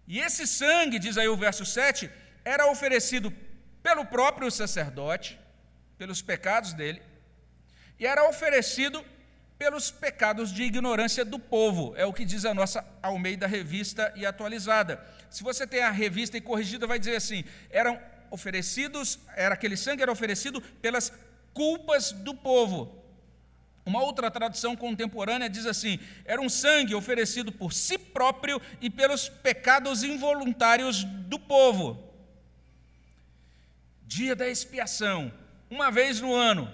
E 0.07 0.19
esse 0.21 0.47
sangue, 0.47 0.99
diz 0.99 1.19
aí 1.19 1.29
o 1.29 1.37
verso 1.37 1.65
7, 1.65 2.11
era 2.45 2.71
oferecido 2.71 3.31
pelo 3.87 4.05
próprio 4.05 4.51
sacerdote, 4.51 5.39
pelos 5.97 6.21
pecados 6.21 6.73
dele, 6.73 7.01
e 8.01 8.05
era 8.05 8.29
oferecido 8.29 9.01
pelos 9.57 9.93
pecados 9.93 10.53
de 10.53 10.65
ignorância 10.65 11.25
do 11.25 11.39
povo. 11.39 11.95
É 11.97 12.05
o 12.05 12.13
que 12.13 12.25
diz 12.25 12.45
a 12.45 12.53
nossa 12.53 12.85
Almeida 13.01 13.47
Revista 13.47 14.13
e 14.17 14.27
Atualizada. 14.27 15.01
Se 15.31 15.45
você 15.45 15.69
tem 15.69 15.85
a 15.85 15.93
revista 15.93 16.37
e 16.37 16.41
corrigida, 16.41 16.85
vai 16.85 16.99
dizer 16.99 17.15
assim: 17.15 17.45
eram 17.71 17.97
oferecidos, 18.29 19.21
era 19.37 19.55
aquele 19.55 19.77
sangue 19.77 20.03
era 20.03 20.11
oferecido 20.11 20.61
pelas 20.83 21.13
culpas 21.55 22.11
do 22.11 22.35
povo. 22.35 23.05
Uma 23.85 24.03
outra 24.03 24.33
tradução 24.33 24.75
contemporânea 24.75 25.49
diz 25.49 25.65
assim: 25.65 26.01
era 26.25 26.41
um 26.41 26.49
sangue 26.49 26.93
oferecido 26.93 27.53
por 27.53 27.73
si 27.73 27.97
próprio 27.97 28.61
e 28.81 28.91
pelos 28.91 29.29
pecados 29.29 30.03
involuntários 30.03 31.05
do 31.05 31.39
povo 31.39 32.06
dia 34.07 34.37
da 34.37 34.49
expiação, 34.49 35.33
uma 35.69 35.91
vez 35.91 36.21
no 36.21 36.33
ano, 36.35 36.73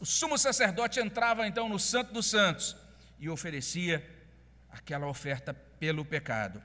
o 0.00 0.06
sumo 0.06 0.38
sacerdote 0.38 1.00
entrava 1.00 1.46
então 1.46 1.68
no 1.68 1.78
Santo 1.78 2.12
dos 2.12 2.26
Santos 2.26 2.76
e 3.18 3.28
oferecia 3.28 4.04
aquela 4.70 5.06
oferta 5.06 5.52
pelo 5.78 6.04
pecado. 6.04 6.62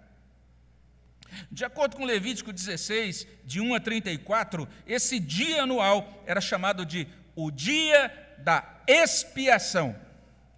De 1.52 1.66
acordo 1.66 1.98
com 1.98 2.06
Levítico 2.06 2.54
16, 2.54 3.28
de 3.44 3.60
1 3.60 3.76
a 3.76 3.80
34, 3.80 4.68
esse 4.88 5.20
dia 5.20 5.64
anual 5.64 6.24
era 6.26 6.40
chamado 6.40 6.86
de 6.86 7.08
o 7.36 7.52
dia 7.52 8.12
da 8.38 8.64
expiação. 8.88 9.96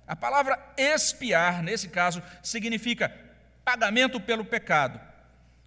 A 0.06 0.16
palavra 0.16 0.60
expiar, 0.78 1.64
nesse 1.64 1.90
caso, 1.90 2.22
significa 2.44 3.14
pagamento 3.66 4.20
pelo 4.20 4.46
pecado. 4.46 5.00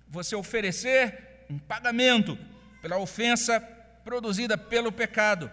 Você 0.08 0.34
oferecer 0.34 1.44
um 1.50 1.58
pagamento 1.58 2.38
pela 2.80 2.98
ofensa 2.98 3.60
produzida 4.04 4.56
pelo 4.56 4.90
pecado. 4.90 5.50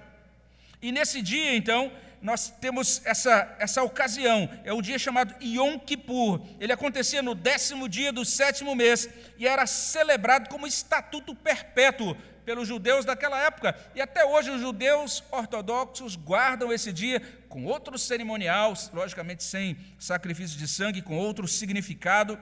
E 0.82 0.92
nesse 0.92 1.22
dia, 1.22 1.56
então, 1.56 1.92
nós 2.22 2.50
temos 2.50 3.02
essa, 3.06 3.56
essa 3.60 3.84
ocasião, 3.84 4.50
é 4.64 4.74
um 4.74 4.82
dia 4.82 4.98
chamado 4.98 5.36
Yom 5.42 5.78
Kippur. 5.78 6.42
Ele 6.60 6.74
acontecia 6.74 7.22
no 7.22 7.36
décimo 7.36 7.88
dia 7.88 8.12
do 8.12 8.26
sétimo 8.26 8.76
mês 8.76 9.10
e 9.38 9.48
era 9.48 9.66
celebrado 9.66 10.50
como 10.50 10.68
estatuto 10.68 11.36
perpétuo 11.36 12.16
pelos 12.44 12.68
judeus 12.68 13.06
daquela 13.06 13.40
época. 13.44 13.78
E 13.94 14.02
até 14.02 14.26
hoje 14.26 14.50
os 14.50 14.62
judeus 14.62 15.24
ortodoxos 15.32 16.16
guardam 16.16 16.72
esse 16.72 16.94
dia 16.94 17.22
com 17.50 17.66
outro 17.66 17.98
cerimonial, 17.98 18.74
logicamente 18.94 19.44
sem 19.44 19.78
sacrifício 20.00 20.58
de 20.58 20.68
sangue, 20.68 21.02
com 21.02 21.18
outro 21.18 21.48
significado. 21.48 22.40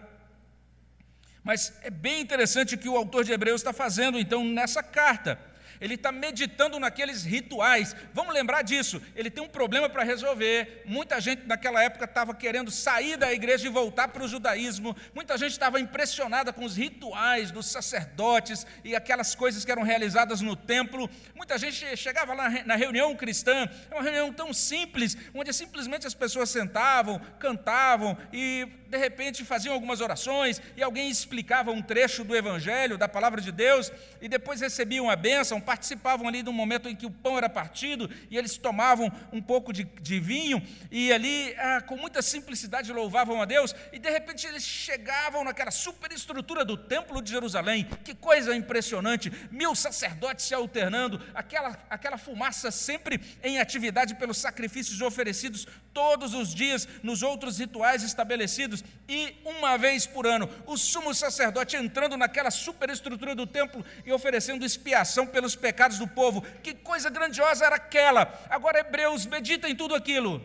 Mas 1.46 1.72
é 1.84 1.92
bem 1.92 2.22
interessante 2.22 2.74
o 2.74 2.78
que 2.78 2.90
o 2.90 2.98
autor 2.98 3.24
de 3.24 3.32
Hebreus 3.32 3.62
está 3.62 3.72
fazendo, 3.72 4.18
então, 4.18 4.44
nessa 4.44 4.82
carta. 4.82 5.40
Ele 5.80 5.96
está 5.96 6.12
meditando 6.12 6.80
naqueles 6.80 7.24
rituais. 7.24 7.96
Vamos 8.14 8.34
lembrar 8.34 8.62
disso. 8.62 9.02
Ele 9.16 9.30
tem 9.30 9.44
um 9.44 9.50
problema 9.50 9.90
para 9.90 10.04
resolver. 10.04 10.84
Muita 10.86 11.20
gente 11.20 11.46
naquela 11.46 11.84
época 11.84 12.06
estava 12.06 12.34
querendo 12.34 12.72
sair 12.72 13.18
da 13.18 13.32
igreja 13.34 13.68
e 13.68 13.70
voltar 13.70 14.08
para 14.10 14.24
o 14.24 14.28
judaísmo. 14.28 14.96
Muita 15.14 15.38
gente 15.38 15.52
estava 15.52 15.80
impressionada 15.80 16.52
com 16.54 16.66
os 16.66 16.76
rituais 16.76 17.52
dos 17.52 17.68
sacerdotes 17.68 18.66
e 18.84 18.96
aquelas 18.96 19.36
coisas 19.36 19.64
que 19.66 19.72
eram 19.72 19.84
realizadas 19.84 20.42
no 20.42 20.56
templo. 20.56 21.10
Muita 21.36 21.58
gente 21.58 21.96
chegava 21.98 22.34
lá 22.34 22.50
na 22.66 22.76
reunião 22.76 23.16
cristã, 23.16 23.70
é 23.90 23.94
uma 23.94 24.04
reunião 24.04 24.32
tão 24.32 24.54
simples, 24.54 25.18
onde 25.34 25.52
simplesmente 25.54 26.08
as 26.08 26.14
pessoas 26.14 26.50
sentavam, 26.50 27.20
cantavam 27.40 28.18
e 28.32 28.68
de 28.88 28.98
repente 28.98 29.44
faziam 29.44 29.74
algumas 29.74 30.02
orações 30.02 30.62
e 30.78 30.84
alguém 30.84 31.10
explicava 31.10 31.72
um 31.72 31.82
trecho 31.82 32.24
do 32.24 32.36
evangelho, 32.36 32.98
da 32.98 33.08
palavra 33.08 33.42
de 33.42 33.52
Deus, 33.52 33.92
e 34.22 34.30
depois 34.30 34.62
recebiam 34.62 35.10
a 35.10 35.16
bênção, 35.16 35.60
participavam 35.66 36.28
ali 36.28 36.44
de 36.44 36.50
um 36.50 36.54
momento 36.54 36.88
em 36.88 36.96
que 36.96 37.06
o 37.06 37.12
pão 37.12 37.38
era 37.38 37.50
partido 37.50 38.10
e 38.30 38.38
eles 38.38 38.58
tomavam 38.58 39.12
um 39.34 39.42
pouco 39.42 39.74
de, 39.74 39.84
de 39.84 40.20
vinho 40.20 40.62
e 40.92 41.12
ali, 41.12 41.54
ah, 41.58 41.82
com 41.82 41.98
muita 41.98 42.22
simplicidade, 42.22 42.94
louvavam 42.94 43.42
a 43.42 43.46
Deus 43.46 43.76
e 43.92 44.00
de 44.00 44.10
repente 44.10 44.46
eles 44.46 44.64
chegavam 44.64 45.44
naquela 45.44 45.72
superestrutura 45.72 46.64
do 46.64 46.78
Templo 46.78 47.22
de 47.22 47.32
Jerusalém. 47.32 47.88
Que 48.04 48.14
coisa 48.14 48.56
impressionante! 48.56 49.32
Mil 49.52 49.74
sacerdotes 49.76 50.46
se 50.46 50.54
alternando, 50.54 51.22
aquela, 51.34 51.78
aquela 51.90 52.18
fumaça 52.18 52.70
sempre 52.70 53.20
em 53.44 53.60
atividade 53.60 54.16
pelos 54.16 54.38
sacrifícios 54.38 55.02
oferecidos 55.02 55.68
todos 55.94 56.34
os 56.34 56.54
dias 56.54 56.88
nos 57.02 57.24
outros 57.24 57.58
rituais 57.58 58.04
estabelecidos 58.04 58.84
e 59.08 59.36
uma 59.46 59.78
vez 59.78 60.06
por 60.06 60.28
ano 60.28 60.50
o 60.68 60.78
sumo 60.78 61.14
sacerdote 61.14 61.78
entrando 61.78 62.18
naquela 62.18 62.52
superestrutura 62.52 63.34
do 63.34 63.48
templo 63.48 63.84
e 64.06 64.12
oferecendo 64.12 64.66
expiação 64.66 65.26
pelos 65.26 65.55
pecados 65.56 65.98
do 66.00 66.08
povo. 66.08 66.42
Que 66.64 66.74
coisa 66.74 67.10
grandiosa 67.10 67.66
era 67.66 67.76
aquela! 67.76 68.40
Agora, 68.50 68.80
Hebreus, 68.80 69.26
medita 69.26 69.70
em 69.70 69.76
tudo 69.76 69.96
aquilo. 69.96 70.44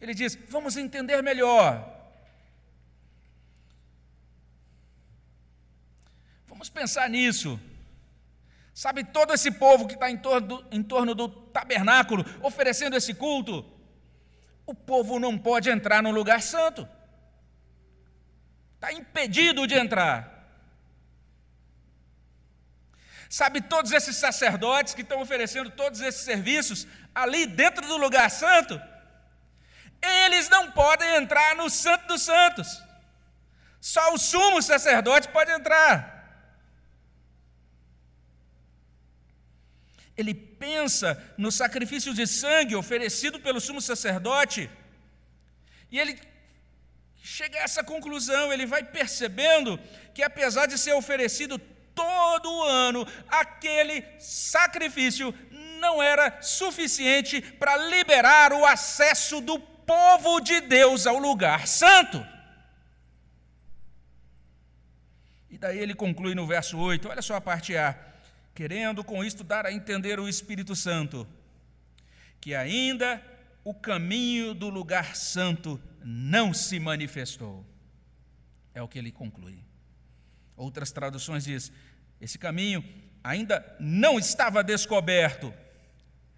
Ele 0.00 0.14
diz: 0.14 0.36
vamos 0.48 0.76
entender 0.76 1.22
melhor. 1.22 1.92
Vamos 6.46 6.68
pensar 6.68 7.08
nisso. 7.08 7.60
Sabe, 8.74 9.04
todo 9.04 9.32
esse 9.32 9.50
povo 9.50 9.86
que 9.86 9.94
está 9.94 10.10
em 10.10 10.18
torno, 10.18 10.46
do, 10.46 10.66
em 10.70 10.82
torno 10.82 11.14
do 11.14 11.28
tabernáculo, 11.28 12.24
oferecendo 12.42 12.94
esse 12.94 13.14
culto, 13.14 13.64
o 14.66 14.74
povo 14.74 15.18
não 15.18 15.38
pode 15.38 15.70
entrar 15.70 16.02
no 16.02 16.10
lugar 16.10 16.42
santo. 16.42 16.86
Está 18.74 18.92
impedido 18.92 19.66
de 19.66 19.74
entrar. 19.74 20.35
Sabe, 23.38 23.60
todos 23.60 23.92
esses 23.92 24.16
sacerdotes 24.16 24.94
que 24.94 25.02
estão 25.02 25.20
oferecendo 25.20 25.68
todos 25.68 26.00
esses 26.00 26.22
serviços 26.22 26.86
ali 27.14 27.44
dentro 27.44 27.86
do 27.86 27.98
lugar 27.98 28.30
santo, 28.30 28.80
eles 30.24 30.48
não 30.48 30.62
podem 30.72 31.16
entrar 31.16 31.54
no 31.54 31.68
Santo 31.68 32.06
dos 32.06 32.22
Santos. 32.22 32.82
Só 33.78 34.14
o 34.14 34.18
sumo 34.30 34.62
sacerdote 34.62 35.28
pode 35.28 35.50
entrar. 35.50 35.94
Ele 40.16 40.32
pensa 40.32 41.08
no 41.36 41.52
sacrifício 41.52 42.14
de 42.14 42.26
sangue 42.26 42.74
oferecido 42.74 43.38
pelo 43.38 43.60
sumo 43.60 43.82
sacerdote, 43.82 44.70
e 45.90 45.98
ele 45.98 46.18
chega 47.22 47.58
a 47.58 47.64
essa 47.64 47.84
conclusão, 47.84 48.50
ele 48.50 48.64
vai 48.64 48.82
percebendo 48.82 49.78
que 50.14 50.22
apesar 50.22 50.64
de 50.64 50.78
ser 50.78 50.94
oferecido 50.94 51.60
todo 51.96 52.62
ano, 52.62 53.06
aquele 53.26 54.04
sacrifício 54.20 55.34
não 55.80 56.02
era 56.02 56.40
suficiente 56.42 57.40
para 57.40 57.76
liberar 57.76 58.52
o 58.52 58.64
acesso 58.64 59.40
do 59.40 59.58
povo 59.58 60.40
de 60.40 60.60
Deus 60.60 61.06
ao 61.06 61.18
lugar 61.18 61.66
santo. 61.66 62.24
E 65.48 65.56
daí 65.56 65.78
ele 65.78 65.94
conclui 65.94 66.34
no 66.34 66.46
verso 66.46 66.76
8, 66.76 67.08
olha 67.08 67.22
só 67.22 67.34
a 67.34 67.40
parte 67.40 67.76
A, 67.76 67.98
querendo 68.54 69.02
com 69.02 69.24
isto 69.24 69.42
dar 69.42 69.64
a 69.64 69.72
entender 69.72 70.20
o 70.20 70.28
Espírito 70.28 70.76
Santo, 70.76 71.26
que 72.40 72.54
ainda 72.54 73.22
o 73.64 73.72
caminho 73.72 74.54
do 74.54 74.68
lugar 74.68 75.16
santo 75.16 75.80
não 76.04 76.52
se 76.52 76.78
manifestou. 76.78 77.64
É 78.74 78.82
o 78.82 78.88
que 78.88 78.98
ele 78.98 79.10
conclui. 79.10 79.58
Outras 80.56 80.90
traduções 80.90 81.44
diz: 81.44 81.72
esse 82.20 82.38
caminho 82.38 82.84
ainda 83.22 83.64
não 83.78 84.18
estava 84.18 84.62
descoberto. 84.62 85.52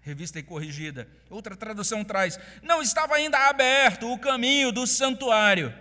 Revista 0.01 0.39
e 0.39 0.43
corrigida. 0.43 1.07
Outra 1.29 1.55
tradução 1.55 2.03
traz: 2.03 2.39
não 2.61 2.81
estava 2.81 3.15
ainda 3.15 3.37
aberto 3.49 4.11
o 4.11 4.17
caminho 4.17 4.71
do 4.71 4.87
santuário. 4.87 5.73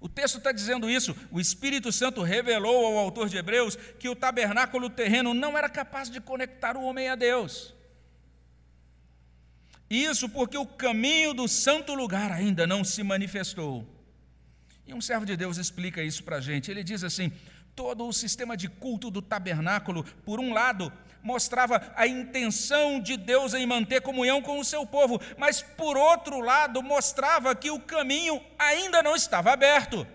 O 0.00 0.08
texto 0.08 0.38
está 0.38 0.50
dizendo 0.50 0.88
isso. 0.88 1.14
O 1.30 1.38
Espírito 1.38 1.92
Santo 1.92 2.22
revelou 2.22 2.86
ao 2.86 2.96
autor 2.96 3.28
de 3.28 3.36
Hebreus 3.36 3.76
que 3.76 4.08
o 4.08 4.16
tabernáculo 4.16 4.88
terreno 4.88 5.34
não 5.34 5.56
era 5.56 5.68
capaz 5.68 6.08
de 6.10 6.20
conectar 6.20 6.76
o 6.76 6.82
homem 6.82 7.08
a 7.08 7.14
Deus. 7.14 7.74
Isso 9.90 10.28
porque 10.28 10.56
o 10.56 10.64
caminho 10.64 11.34
do 11.34 11.46
santo 11.46 11.94
lugar 11.94 12.32
ainda 12.32 12.66
não 12.66 12.82
se 12.82 13.02
manifestou. 13.02 13.86
E 14.86 14.94
um 14.94 15.00
servo 15.00 15.26
de 15.26 15.36
Deus 15.36 15.58
explica 15.58 16.02
isso 16.02 16.24
para 16.24 16.36
a 16.36 16.40
gente. 16.40 16.70
Ele 16.70 16.82
diz 16.82 17.04
assim: 17.04 17.30
todo 17.80 18.06
o 18.06 18.12
sistema 18.12 18.58
de 18.58 18.68
culto 18.68 19.10
do 19.10 19.22
tabernáculo, 19.22 20.04
por 20.22 20.38
um 20.38 20.52
lado, 20.52 20.92
mostrava 21.22 21.90
a 21.96 22.06
intenção 22.06 23.00
de 23.00 23.16
Deus 23.16 23.54
em 23.54 23.64
manter 23.64 24.02
comunhão 24.02 24.42
com 24.42 24.60
o 24.60 24.64
seu 24.66 24.84
povo, 24.84 25.18
mas 25.38 25.62
por 25.62 25.96
outro 25.96 26.40
lado, 26.40 26.82
mostrava 26.82 27.56
que 27.56 27.70
o 27.70 27.80
caminho 27.80 28.38
ainda 28.58 29.02
não 29.02 29.16
estava 29.16 29.50
aberto. 29.50 30.06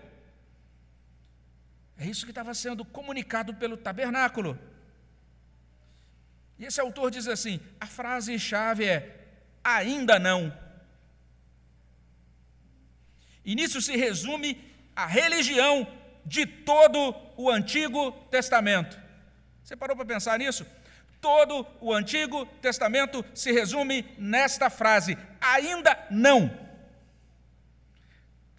É 1.98 2.06
isso 2.06 2.24
que 2.24 2.30
estava 2.30 2.54
sendo 2.54 2.84
comunicado 2.84 3.52
pelo 3.52 3.76
tabernáculo. 3.76 4.56
E 6.60 6.66
esse 6.66 6.80
autor 6.80 7.10
diz 7.10 7.26
assim: 7.26 7.58
a 7.80 7.86
frase-chave 7.86 8.84
é 8.84 9.26
ainda 9.64 10.20
não. 10.20 10.56
E 13.44 13.56
nisso 13.56 13.82
se 13.82 13.96
resume 13.96 14.56
a 14.94 15.04
religião 15.04 16.05
de 16.26 16.44
todo 16.44 17.14
o 17.36 17.50
Antigo 17.50 18.12
Testamento. 18.30 19.00
Você 19.62 19.74
parou 19.74 19.96
para 19.96 20.04
pensar 20.04 20.38
nisso? 20.38 20.66
Todo 21.20 21.66
o 21.80 21.92
Antigo 21.92 22.44
Testamento 22.60 23.24
se 23.34 23.50
resume 23.52 24.04
nesta 24.18 24.68
frase: 24.68 25.16
ainda 25.40 25.98
não. 26.10 26.50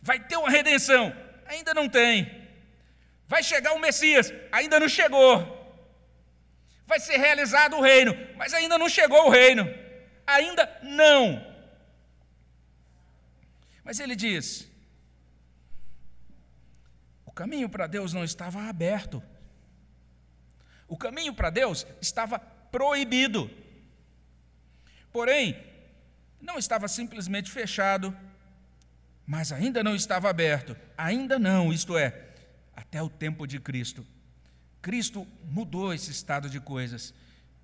Vai 0.02 0.20
ter 0.20 0.38
uma 0.38 0.50
redenção? 0.50 1.16
Ainda 1.46 1.74
não 1.74 1.88
tem. 1.88 2.48
Vai 3.28 3.44
chegar 3.44 3.74
o 3.74 3.80
Messias? 3.80 4.34
Ainda 4.52 4.80
não 4.80 4.90
chegou. 4.90 5.56
Vai 6.86 7.00
ser 7.00 7.18
realizado 7.18 7.76
o 7.76 7.82
reino, 7.82 8.18
mas 8.38 8.54
ainda 8.54 8.78
não 8.78 8.90
chegou 8.90 9.28
o 9.28 9.30
reino 9.30 9.68
ainda 10.28 10.70
não. 10.84 11.42
Mas 13.84 14.02
ele 14.02 14.16
diz: 14.16 14.70
caminho 17.38 17.70
para 17.70 17.86
Deus 17.86 18.14
não 18.14 18.24
estava 18.24 18.64
aberto. 18.68 19.22
O 20.88 20.98
caminho 20.98 21.36
para 21.36 21.52
Deus 21.52 21.86
estava 22.02 22.40
proibido. 22.40 23.48
Porém, 25.14 25.56
não 26.42 26.58
estava 26.58 26.88
simplesmente 26.88 27.52
fechado, 27.52 28.16
mas 29.24 29.52
ainda 29.52 29.84
não 29.84 29.96
estava 29.96 30.28
aberto. 30.32 30.76
Ainda 30.98 31.38
não, 31.38 31.72
isto 31.72 31.96
é, 31.96 32.34
até 32.76 33.04
o 33.04 33.10
tempo 33.10 33.46
de 33.46 33.60
Cristo. 33.60 34.04
Cristo 34.82 35.28
mudou 35.44 35.94
esse 35.94 36.10
estado 36.10 36.50
de 36.50 36.60
coisas. 36.60 37.14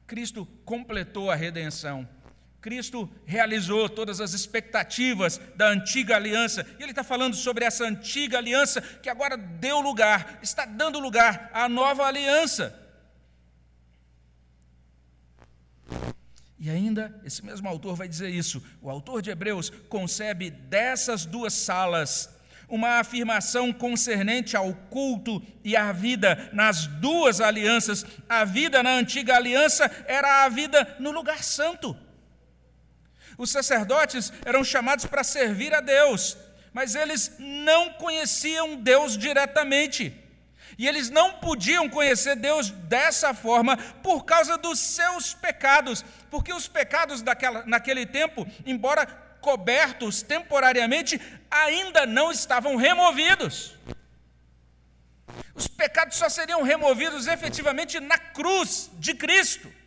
Cristo 0.06 0.46
completou 0.66 1.32
a 1.32 1.36
redenção. 1.36 2.08
Cristo 2.64 3.12
realizou 3.26 3.90
todas 3.90 4.22
as 4.22 4.32
expectativas 4.32 5.38
da 5.58 5.68
antiga 5.68 6.16
aliança, 6.16 6.66
e 6.80 6.82
ele 6.82 6.94
está 6.94 7.04
falando 7.04 7.36
sobre 7.36 7.66
essa 7.66 7.84
antiga 7.84 8.38
aliança 8.38 8.82
que 8.82 9.10
agora 9.10 9.36
deu 9.36 9.82
lugar, 9.82 10.40
está 10.42 10.66
dando 10.66 10.98
lugar 10.98 11.52
à 11.54 11.68
nova 11.68 12.06
aliança. 12.06 12.74
E 16.58 16.70
ainda, 16.70 17.20
esse 17.26 17.44
mesmo 17.44 17.68
autor 17.68 17.98
vai 17.98 18.08
dizer 18.08 18.30
isso. 18.30 18.64
O 18.82 18.90
autor 18.90 19.22
de 19.22 19.30
Hebreus 19.30 19.70
concebe 19.90 20.50
dessas 20.50 21.26
duas 21.26 21.52
salas 21.52 22.30
uma 22.70 23.00
afirmação 23.00 23.74
concernente 23.74 24.56
ao 24.56 24.74
culto 24.74 25.44
e 25.66 25.76
à 25.76 25.92
vida 25.92 26.50
nas 26.54 26.88
duas 26.88 27.42
alianças. 27.42 28.06
A 28.30 28.46
vida 28.46 28.82
na 28.82 28.96
antiga 28.96 29.36
aliança 29.36 29.92
era 30.08 30.46
a 30.46 30.50
vida 30.50 30.96
no 30.98 31.12
lugar 31.12 31.44
santo. 31.44 31.96
Os 33.44 33.52
sacerdotes 33.52 34.32
eram 34.46 34.64
chamados 34.64 35.06
para 35.06 35.22
servir 35.22 35.74
a 35.74 35.82
Deus, 35.82 36.38
mas 36.72 36.96
eles 36.96 37.36
não 37.38 37.92
conheciam 37.96 38.78
Deus 38.78 39.18
diretamente. 39.18 40.18
E 40.78 40.88
eles 40.88 41.10
não 41.10 41.34
podiam 41.34 41.90
conhecer 41.90 42.38
Deus 42.38 42.70
dessa 42.70 43.34
forma 43.34 43.76
por 44.02 44.24
causa 44.24 44.58
dos 44.58 44.80
seus 44.80 45.34
pecados, 45.34 46.06
porque 46.32 46.54
os 46.54 46.70
pecados 46.70 47.22
daquela, 47.22 47.66
naquele 47.66 48.06
tempo, 48.06 48.48
embora 48.66 49.06
cobertos 49.42 50.22
temporariamente, 50.22 51.20
ainda 51.52 52.06
não 52.06 52.32
estavam 52.32 52.78
removidos. 52.78 53.76
Os 55.54 55.68
pecados 55.68 56.16
só 56.16 56.30
seriam 56.30 56.64
removidos 56.64 57.28
efetivamente 57.28 58.00
na 58.00 58.18
cruz 58.18 58.90
de 58.94 59.14
Cristo. 59.14 59.83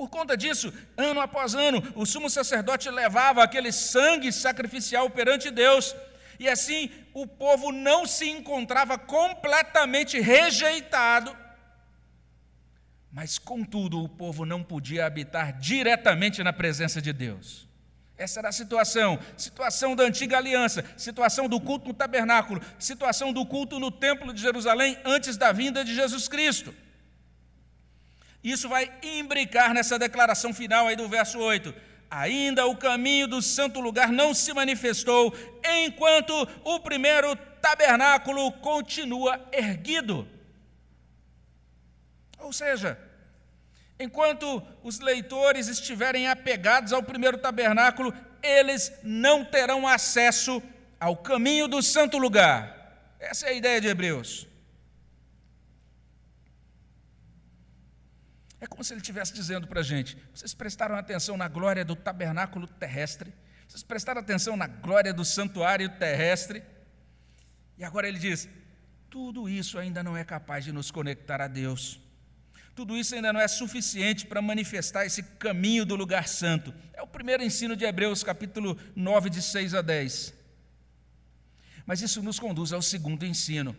Por 0.00 0.08
conta 0.08 0.34
disso, 0.34 0.72
ano 0.96 1.20
após 1.20 1.54
ano, 1.54 1.82
o 1.94 2.06
sumo 2.06 2.30
sacerdote 2.30 2.88
levava 2.88 3.44
aquele 3.44 3.70
sangue 3.70 4.32
sacrificial 4.32 5.10
perante 5.10 5.50
Deus, 5.50 5.94
e 6.38 6.48
assim 6.48 6.90
o 7.12 7.26
povo 7.26 7.70
não 7.70 8.06
se 8.06 8.26
encontrava 8.26 8.96
completamente 8.96 10.18
rejeitado, 10.18 11.36
mas 13.12 13.38
contudo 13.38 14.02
o 14.02 14.08
povo 14.08 14.46
não 14.46 14.62
podia 14.62 15.04
habitar 15.04 15.52
diretamente 15.58 16.42
na 16.42 16.54
presença 16.54 17.02
de 17.02 17.12
Deus. 17.12 17.68
Essa 18.16 18.40
era 18.40 18.48
a 18.48 18.52
situação, 18.52 19.18
situação 19.36 19.94
da 19.94 20.04
antiga 20.04 20.38
aliança, 20.38 20.82
situação 20.96 21.46
do 21.46 21.60
culto 21.60 21.88
no 21.88 21.92
tabernáculo, 21.92 22.62
situação 22.78 23.34
do 23.34 23.44
culto 23.44 23.78
no 23.78 23.90
templo 23.90 24.32
de 24.32 24.40
Jerusalém 24.40 24.96
antes 25.04 25.36
da 25.36 25.52
vinda 25.52 25.84
de 25.84 25.94
Jesus 25.94 26.26
Cristo. 26.26 26.74
Isso 28.42 28.68
vai 28.68 28.90
imbricar 29.02 29.74
nessa 29.74 29.98
declaração 29.98 30.52
final 30.54 30.86
aí 30.86 30.96
do 30.96 31.08
verso 31.08 31.38
8. 31.38 31.74
Ainda 32.10 32.66
o 32.66 32.76
caminho 32.76 33.28
do 33.28 33.40
santo 33.40 33.78
lugar 33.80 34.10
não 34.10 34.34
se 34.34 34.52
manifestou, 34.52 35.32
enquanto 35.84 36.32
o 36.64 36.80
primeiro 36.80 37.36
tabernáculo 37.60 38.50
continua 38.52 39.40
erguido. 39.52 40.26
Ou 42.38 42.52
seja, 42.52 42.98
enquanto 43.98 44.62
os 44.82 44.98
leitores 44.98 45.68
estiverem 45.68 46.26
apegados 46.26 46.92
ao 46.92 47.02
primeiro 47.02 47.38
tabernáculo, 47.38 48.12
eles 48.42 48.92
não 49.02 49.44
terão 49.44 49.86
acesso 49.86 50.62
ao 50.98 51.16
caminho 51.16 51.68
do 51.68 51.82
santo 51.82 52.18
lugar. 52.18 53.14
Essa 53.20 53.46
é 53.46 53.50
a 53.50 53.54
ideia 53.54 53.80
de 53.80 53.86
Hebreus. 53.86 54.49
É 58.60 58.66
como 58.66 58.84
se 58.84 58.92
ele 58.92 59.00
estivesse 59.00 59.32
dizendo 59.32 59.66
para 59.66 59.80
a 59.80 59.82
gente: 59.82 60.16
vocês 60.34 60.52
prestaram 60.52 60.94
atenção 60.94 61.36
na 61.36 61.48
glória 61.48 61.84
do 61.84 61.96
tabernáculo 61.96 62.66
terrestre, 62.66 63.32
vocês 63.66 63.82
prestaram 63.82 64.20
atenção 64.20 64.56
na 64.56 64.66
glória 64.66 65.14
do 65.14 65.24
santuário 65.24 65.88
terrestre, 65.98 66.62
e 67.78 67.84
agora 67.84 68.06
ele 68.06 68.18
diz: 68.18 68.48
tudo 69.08 69.48
isso 69.48 69.78
ainda 69.78 70.02
não 70.02 70.16
é 70.16 70.24
capaz 70.24 70.64
de 70.64 70.72
nos 70.72 70.90
conectar 70.90 71.40
a 71.40 71.48
Deus. 71.48 72.00
Tudo 72.74 72.96
isso 72.96 73.14
ainda 73.14 73.32
não 73.32 73.40
é 73.40 73.48
suficiente 73.48 74.26
para 74.26 74.40
manifestar 74.40 75.04
esse 75.04 75.22
caminho 75.22 75.84
do 75.84 75.96
lugar 75.96 76.28
santo. 76.28 76.72
É 76.92 77.02
o 77.02 77.06
primeiro 77.06 77.42
ensino 77.42 77.74
de 77.74 77.84
Hebreus, 77.84 78.22
capítulo 78.22 78.78
9, 78.94 79.28
de 79.28 79.42
6 79.42 79.74
a 79.74 79.82
10. 79.82 80.32
Mas 81.84 82.00
isso 82.00 82.22
nos 82.22 82.38
conduz 82.38 82.72
ao 82.72 82.80
segundo 82.80 83.26
ensino. 83.26 83.76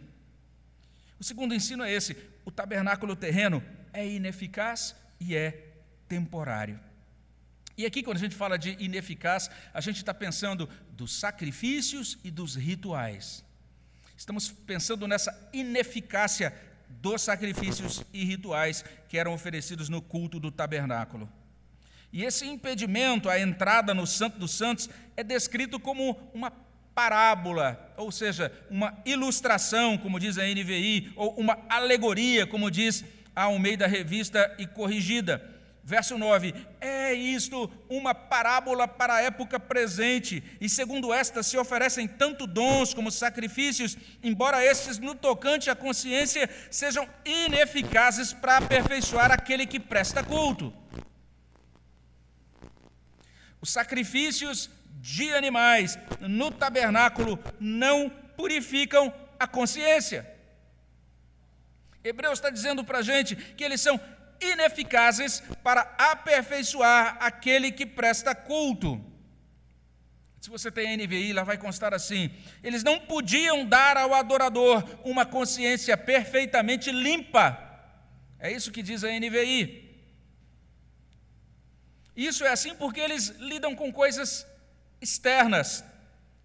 O 1.22 1.24
segundo 1.24 1.54
ensino 1.54 1.84
é 1.84 1.94
esse: 1.94 2.18
o 2.44 2.50
tabernáculo 2.50 3.16
terreno 3.16 3.64
é 3.94 4.04
ineficaz 4.08 4.96
e 5.20 5.36
é 5.36 5.68
temporário. 6.08 6.80
E 7.78 7.86
aqui, 7.86 8.02
quando 8.02 8.18
a 8.18 8.20
gente 8.20 8.36
fala 8.36 8.58
de 8.58 8.76
ineficaz, 8.80 9.48
a 9.72 9.80
gente 9.80 9.98
está 9.98 10.16
pensando 10.16 10.68
dos 10.94 11.14
sacrifícios 11.20 12.18
e 12.24 12.32
dos 12.32 12.56
rituais. 12.56 13.46
Estamos 14.18 14.50
pensando 14.50 15.08
nessa 15.08 15.32
ineficácia 15.54 16.60
dos 16.90 17.22
sacrifícios 17.22 18.04
e 18.12 18.26
rituais 18.26 18.84
que 19.08 19.16
eram 19.16 19.32
oferecidos 19.32 19.90
no 19.90 20.02
culto 20.02 20.40
do 20.40 20.52
tabernáculo. 20.52 21.32
E 22.12 22.24
esse 22.24 22.48
impedimento 22.48 23.30
à 23.30 23.40
entrada 23.40 23.94
no 23.94 24.08
Santo 24.08 24.40
dos 24.40 24.56
Santos 24.56 24.90
é 25.16 25.24
descrito 25.24 25.80
como 25.80 26.32
uma 26.34 26.50
parábola, 26.94 27.94
ou 27.98 28.12
seja, 28.12 28.52
uma 28.70 28.98
ilustração, 29.06 29.98
como 29.98 30.20
diz 30.20 30.38
a 30.38 30.44
NVI, 30.44 31.14
ou 31.16 31.34
uma 31.36 31.58
alegoria, 31.70 32.46
como 32.46 32.70
diz 32.70 33.04
a 33.36 33.44
Almeida 33.44 33.88
Revista 33.88 34.54
e 34.58 34.68
Corrigida. 34.68 35.50
Verso 35.84 36.18
9: 36.18 36.54
É 36.80 37.14
isto 37.14 37.70
uma 37.90 38.14
parábola 38.14 38.88
para 38.88 39.16
a 39.16 39.22
época 39.22 39.60
presente, 39.60 40.44
e 40.60 40.70
segundo 40.70 41.14
esta 41.14 41.42
se 41.42 41.58
oferecem 41.58 42.08
tanto 42.08 42.46
dons 42.46 42.94
como 42.94 43.12
sacrifícios, 43.12 43.98
embora 44.22 44.64
estes, 44.64 45.00
no 45.00 45.16
tocante 45.16 45.70
à 45.70 45.76
consciência, 45.76 46.50
sejam 46.70 47.08
ineficazes 47.26 48.32
para 48.32 48.58
aperfeiçoar 48.58 49.32
aquele 49.32 49.66
que 49.66 49.80
presta 49.80 50.24
culto. 50.24 50.72
Os 53.60 53.72
sacrifícios 53.72 54.70
de 55.02 55.34
animais 55.34 55.98
no 56.20 56.52
tabernáculo 56.52 57.40
não 57.60 58.08
purificam 58.38 59.12
a 59.40 59.48
consciência. 59.48 60.30
Hebreus 62.04 62.38
está 62.38 62.52
dizendo 62.52 62.84
para 62.84 63.00
a 63.00 63.02
gente 63.02 63.36
que 63.36 63.64
eles 63.64 63.82
são 63.82 64.00
ineficazes 64.40 65.42
para 65.64 65.82
aperfeiçoar 65.98 67.18
aquele 67.20 67.72
que 67.72 67.86
presta 67.86 68.36
culto. 68.36 69.04
Se 70.40 70.50
você 70.50 70.72
tem 70.72 70.92
a 70.92 70.98
NVI, 70.98 71.34
lá 71.34 71.44
vai 71.44 71.58
constar 71.58 71.94
assim: 71.94 72.32
eles 72.64 72.84
não 72.84 73.00
podiam 73.00 73.66
dar 73.66 73.98
ao 73.98 74.14
adorador 74.14 74.84
uma 75.04 75.26
consciência 75.26 75.96
perfeitamente 75.98 76.92
limpa. 76.92 77.58
É 78.40 78.52
isso 78.52 78.72
que 78.72 78.82
diz 78.84 79.04
a 79.04 79.10
NVI. 79.10 79.90
Isso 82.16 82.44
é 82.44 82.50
assim 82.50 82.76
porque 82.76 83.00
eles 83.00 83.30
lidam 83.40 83.76
com 83.76 83.92
coisas 83.92 84.46
externas, 85.02 85.84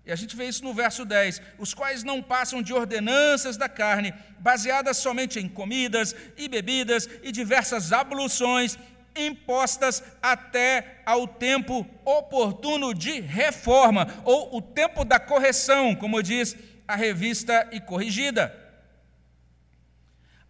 e 0.06 0.12
a 0.12 0.16
gente 0.16 0.36
vê 0.36 0.46
isso 0.46 0.62
no 0.62 0.72
verso 0.72 1.04
10, 1.04 1.42
os 1.58 1.74
quais 1.74 2.04
não 2.04 2.22
passam 2.22 2.62
de 2.62 2.72
ordenanças 2.72 3.56
da 3.56 3.68
carne, 3.68 4.14
baseadas 4.38 4.98
somente 4.98 5.40
em 5.40 5.48
comidas 5.48 6.14
e 6.36 6.48
bebidas 6.48 7.08
e 7.24 7.32
diversas 7.32 7.92
abluções, 7.92 8.78
impostas 9.16 10.04
até 10.22 11.02
ao 11.04 11.26
tempo 11.26 11.84
oportuno 12.04 12.94
de 12.94 13.18
reforma, 13.20 14.06
ou 14.24 14.56
o 14.56 14.62
tempo 14.62 15.04
da 15.04 15.18
correção, 15.18 15.96
como 15.96 16.22
diz 16.22 16.56
a 16.86 16.94
revista 16.94 17.68
e 17.72 17.80
corrigida. 17.80 18.54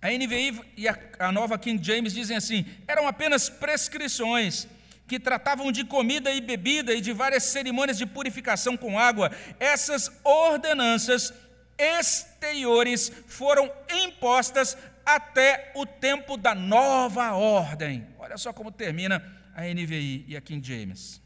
A 0.02 0.10
NVI 0.10 0.60
e 0.76 0.86
a 0.86 1.32
nova 1.32 1.58
King 1.58 1.82
James 1.82 2.12
dizem 2.12 2.36
assim: 2.36 2.66
eram 2.86 3.08
apenas 3.08 3.48
prescrições 3.48 4.68
que 5.06 5.20
tratavam 5.20 5.70
de 5.70 5.84
comida 5.84 6.32
e 6.32 6.40
bebida 6.40 6.92
e 6.92 7.00
de 7.00 7.12
várias 7.12 7.44
cerimônias 7.44 7.96
de 7.96 8.06
purificação 8.06 8.76
com 8.76 8.98
água, 8.98 9.30
essas 9.60 10.10
ordenanças 10.24 11.32
exteriores 11.78 13.12
foram 13.26 13.70
impostas 14.04 14.76
até 15.04 15.72
o 15.76 15.86
tempo 15.86 16.36
da 16.36 16.54
nova 16.54 17.32
ordem. 17.32 18.06
Olha 18.18 18.36
só 18.36 18.52
como 18.52 18.72
termina 18.72 19.22
a 19.54 19.62
NVI 19.62 20.24
e 20.26 20.36
a 20.36 20.40
King 20.40 20.66
James. 20.66 21.22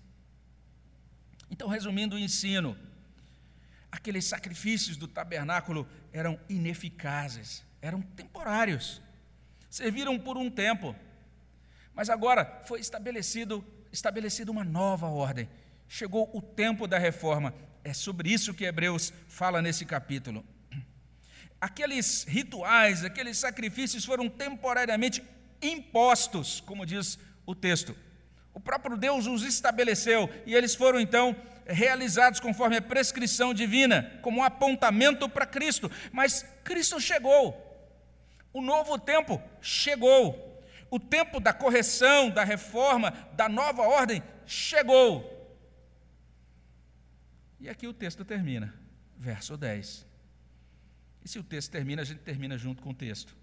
Então, 1.50 1.66
resumindo 1.66 2.16
o 2.16 2.18
ensino, 2.18 2.76
aqueles 3.90 4.26
sacrifícios 4.26 4.96
do 4.96 5.08
tabernáculo 5.08 5.88
eram 6.12 6.38
ineficazes, 6.48 7.64
eram 7.80 8.02
temporários, 8.02 9.02
serviram 9.68 10.18
por 10.18 10.36
um 10.36 10.50
tempo 10.50 10.94
mas 12.00 12.08
agora 12.08 12.62
foi 12.64 12.80
estabelecido, 12.80 13.62
estabelecida 13.92 14.50
uma 14.50 14.64
nova 14.64 15.06
ordem. 15.08 15.46
Chegou 15.86 16.30
o 16.32 16.40
tempo 16.40 16.86
da 16.86 16.96
reforma. 16.96 17.52
É 17.84 17.92
sobre 17.92 18.32
isso 18.32 18.54
que 18.54 18.64
Hebreus 18.64 19.12
fala 19.28 19.60
nesse 19.60 19.84
capítulo. 19.84 20.42
Aqueles 21.60 22.24
rituais, 22.24 23.04
aqueles 23.04 23.36
sacrifícios 23.36 24.02
foram 24.02 24.30
temporariamente 24.30 25.22
impostos, 25.60 26.62
como 26.62 26.86
diz 26.86 27.18
o 27.44 27.54
texto. 27.54 27.94
O 28.54 28.60
próprio 28.60 28.96
Deus 28.96 29.26
os 29.26 29.42
estabeleceu 29.42 30.30
e 30.46 30.54
eles 30.54 30.74
foram 30.74 30.98
então 30.98 31.36
realizados 31.66 32.40
conforme 32.40 32.78
a 32.78 32.82
prescrição 32.82 33.52
divina, 33.52 34.10
como 34.22 34.40
um 34.40 34.42
apontamento 34.42 35.28
para 35.28 35.44
Cristo. 35.44 35.92
Mas 36.10 36.46
Cristo 36.64 36.98
chegou. 36.98 37.54
O 38.54 38.62
novo 38.62 38.98
tempo 38.98 39.38
chegou 39.60 40.49
o 40.90 40.98
tempo 40.98 41.38
da 41.38 41.52
correção, 41.52 42.30
da 42.30 42.42
reforma, 42.42 43.12
da 43.34 43.48
nova 43.48 43.82
ordem 43.82 44.22
chegou. 44.44 45.38
E 47.60 47.68
aqui 47.68 47.86
o 47.86 47.92
texto 47.92 48.24
termina, 48.24 48.74
verso 49.16 49.56
10. 49.56 50.06
E 51.24 51.28
se 51.28 51.38
o 51.38 51.44
texto 51.44 51.70
termina, 51.70 52.02
a 52.02 52.04
gente 52.04 52.20
termina 52.20 52.58
junto 52.58 52.82
com 52.82 52.90
o 52.90 52.94
texto. 52.94 53.36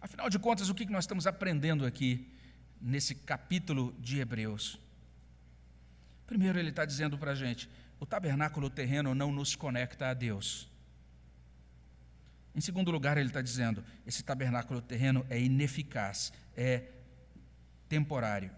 Afinal 0.00 0.28
de 0.28 0.38
contas, 0.38 0.68
o 0.68 0.74
que 0.74 0.84
nós 0.86 1.04
estamos 1.04 1.26
aprendendo 1.26 1.86
aqui 1.86 2.28
nesse 2.80 3.14
capítulo 3.14 3.94
de 3.98 4.20
Hebreus? 4.20 4.78
Primeiro, 6.26 6.58
ele 6.58 6.70
está 6.70 6.84
dizendo 6.84 7.16
para 7.18 7.32
a 7.32 7.34
gente: 7.34 7.68
o 7.98 8.06
tabernáculo 8.06 8.68
terreno 8.68 9.14
não 9.14 9.32
nos 9.32 9.56
conecta 9.56 10.08
a 10.08 10.14
Deus. 10.14 10.68
Em 12.54 12.60
segundo 12.60 12.90
lugar, 12.90 13.16
ele 13.16 13.28
está 13.28 13.40
dizendo: 13.40 13.84
esse 14.06 14.22
tabernáculo 14.22 14.80
terreno 14.80 15.26
é 15.30 15.40
ineficaz, 15.40 16.32
é 16.56 16.84
temporário. 17.88 18.50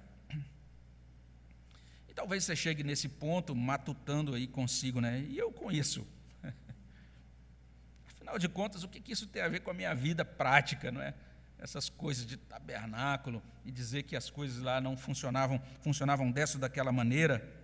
E 2.09 2.14
talvez 2.14 2.44
você 2.44 2.57
chegue 2.57 2.83
nesse 2.83 3.09
ponto 3.09 3.54
matutando 3.54 4.35
aí 4.35 4.46
consigo, 4.46 5.00
né? 5.00 5.20
E 5.28 5.38
eu 5.38 5.52
com 5.52 5.70
isso. 5.70 6.07
Afinal 8.14 8.38
de 8.38 8.48
contas, 8.48 8.83
o 8.85 8.88
que 8.88 9.12
isso 9.12 9.26
tem 9.26 9.42
a 9.42 9.48
ver 9.48 9.61
com 9.61 9.70
a 9.70 9.74
minha 9.74 9.94
vida 9.94 10.24
prática, 10.24 10.90
não 10.90 11.00
é? 11.00 11.14
Essas 11.59 11.88
coisas 11.88 12.26
de 12.26 12.37
tabernáculo 12.37 13.42
e 13.64 13.70
dizer 13.70 14.02
que 14.02 14.16
as 14.16 14.28
coisas 14.28 14.62
lá 14.62 14.80
não 14.80 14.96
funcionavam, 14.96 15.61
funcionavam 15.80 16.30
dessa 16.30 16.57
ou 16.57 16.61
daquela 16.61 16.92
maneira. 16.92 17.63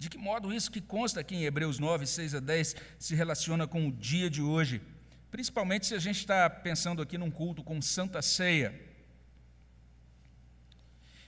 De 0.00 0.08
que 0.08 0.16
modo 0.16 0.50
isso 0.50 0.70
que 0.70 0.80
consta 0.80 1.20
aqui 1.20 1.34
em 1.34 1.44
Hebreus 1.44 1.78
9, 1.78 2.06
6 2.06 2.36
a 2.36 2.40
10 2.40 2.74
se 2.98 3.14
relaciona 3.14 3.66
com 3.66 3.86
o 3.86 3.92
dia 3.92 4.30
de 4.30 4.40
hoje? 4.40 4.80
Principalmente 5.30 5.86
se 5.86 5.94
a 5.94 5.98
gente 5.98 6.20
está 6.20 6.48
pensando 6.48 7.02
aqui 7.02 7.18
num 7.18 7.30
culto 7.30 7.62
com 7.62 7.82
Santa 7.82 8.22
Ceia. 8.22 8.80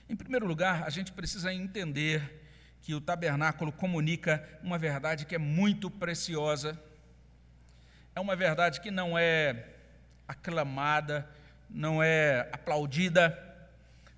Em 0.09 0.15
primeiro 0.15 0.47
lugar, 0.47 0.85
a 0.85 0.89
gente 0.89 1.11
precisa 1.11 1.53
entender 1.53 2.41
que 2.81 2.95
o 2.95 2.99
tabernáculo 2.99 3.71
comunica 3.71 4.43
uma 4.63 4.79
verdade 4.79 5.27
que 5.27 5.35
é 5.35 5.37
muito 5.37 5.91
preciosa, 5.91 6.75
é 8.15 8.19
uma 8.19 8.35
verdade 8.35 8.81
que 8.81 8.89
não 8.89 9.15
é 9.15 9.67
aclamada, 10.27 11.29
não 11.69 12.01
é 12.01 12.49
aplaudida, 12.51 13.37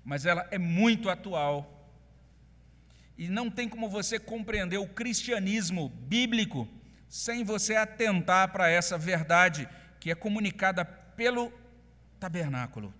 mas 0.02 0.24
ela 0.24 0.48
é 0.50 0.56
muito 0.56 1.10
atual 1.10 1.75
e 3.16 3.28
não 3.28 3.50
tem 3.50 3.68
como 3.68 3.88
você 3.88 4.18
compreender 4.18 4.78
o 4.78 4.88
cristianismo 4.88 5.88
bíblico 5.88 6.68
sem 7.08 7.44
você 7.44 7.76
atentar 7.76 8.52
para 8.52 8.68
essa 8.68 8.98
verdade 8.98 9.68
que 9.98 10.10
é 10.10 10.14
comunicada 10.14 10.84
pelo 10.84 11.52
tabernáculo. 12.20 12.92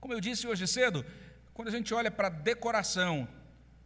Como 0.00 0.14
eu 0.14 0.20
disse 0.20 0.46
hoje 0.46 0.66
cedo, 0.66 1.04
quando 1.52 1.68
a 1.68 1.70
gente 1.70 1.92
olha 1.92 2.10
para 2.10 2.28
a 2.28 2.30
decoração, 2.30 3.28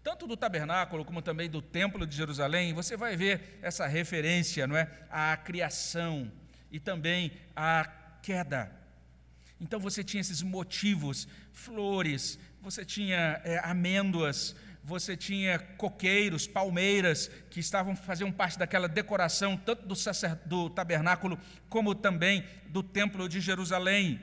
tanto 0.02 0.26
do 0.26 0.36
tabernáculo 0.36 1.04
como 1.04 1.20
também 1.20 1.50
do 1.50 1.60
templo 1.60 2.06
de 2.06 2.16
Jerusalém, 2.16 2.72
você 2.72 2.96
vai 2.96 3.16
ver 3.16 3.58
essa 3.60 3.86
referência, 3.86 4.66
não 4.66 4.76
é, 4.76 4.88
à 5.10 5.36
criação 5.36 6.30
e 6.70 6.78
também 6.78 7.32
à 7.54 7.84
queda. 8.22 8.70
Então 9.60 9.80
você 9.80 10.04
tinha 10.04 10.20
esses 10.20 10.42
motivos, 10.42 11.26
flores, 11.52 12.38
você 12.66 12.84
tinha 12.84 13.40
é, 13.44 13.60
amêndoas, 13.62 14.56
você 14.82 15.16
tinha 15.16 15.56
coqueiros, 15.56 16.48
palmeiras, 16.48 17.30
que 17.48 17.60
estavam 17.60 17.94
faziam 17.94 18.32
parte 18.32 18.58
daquela 18.58 18.88
decoração, 18.88 19.56
tanto 19.56 19.86
do, 19.86 19.94
do 20.46 20.70
tabernáculo 20.70 21.38
como 21.68 21.94
também 21.94 22.44
do 22.66 22.82
templo 22.82 23.28
de 23.28 23.40
Jerusalém. 23.40 24.20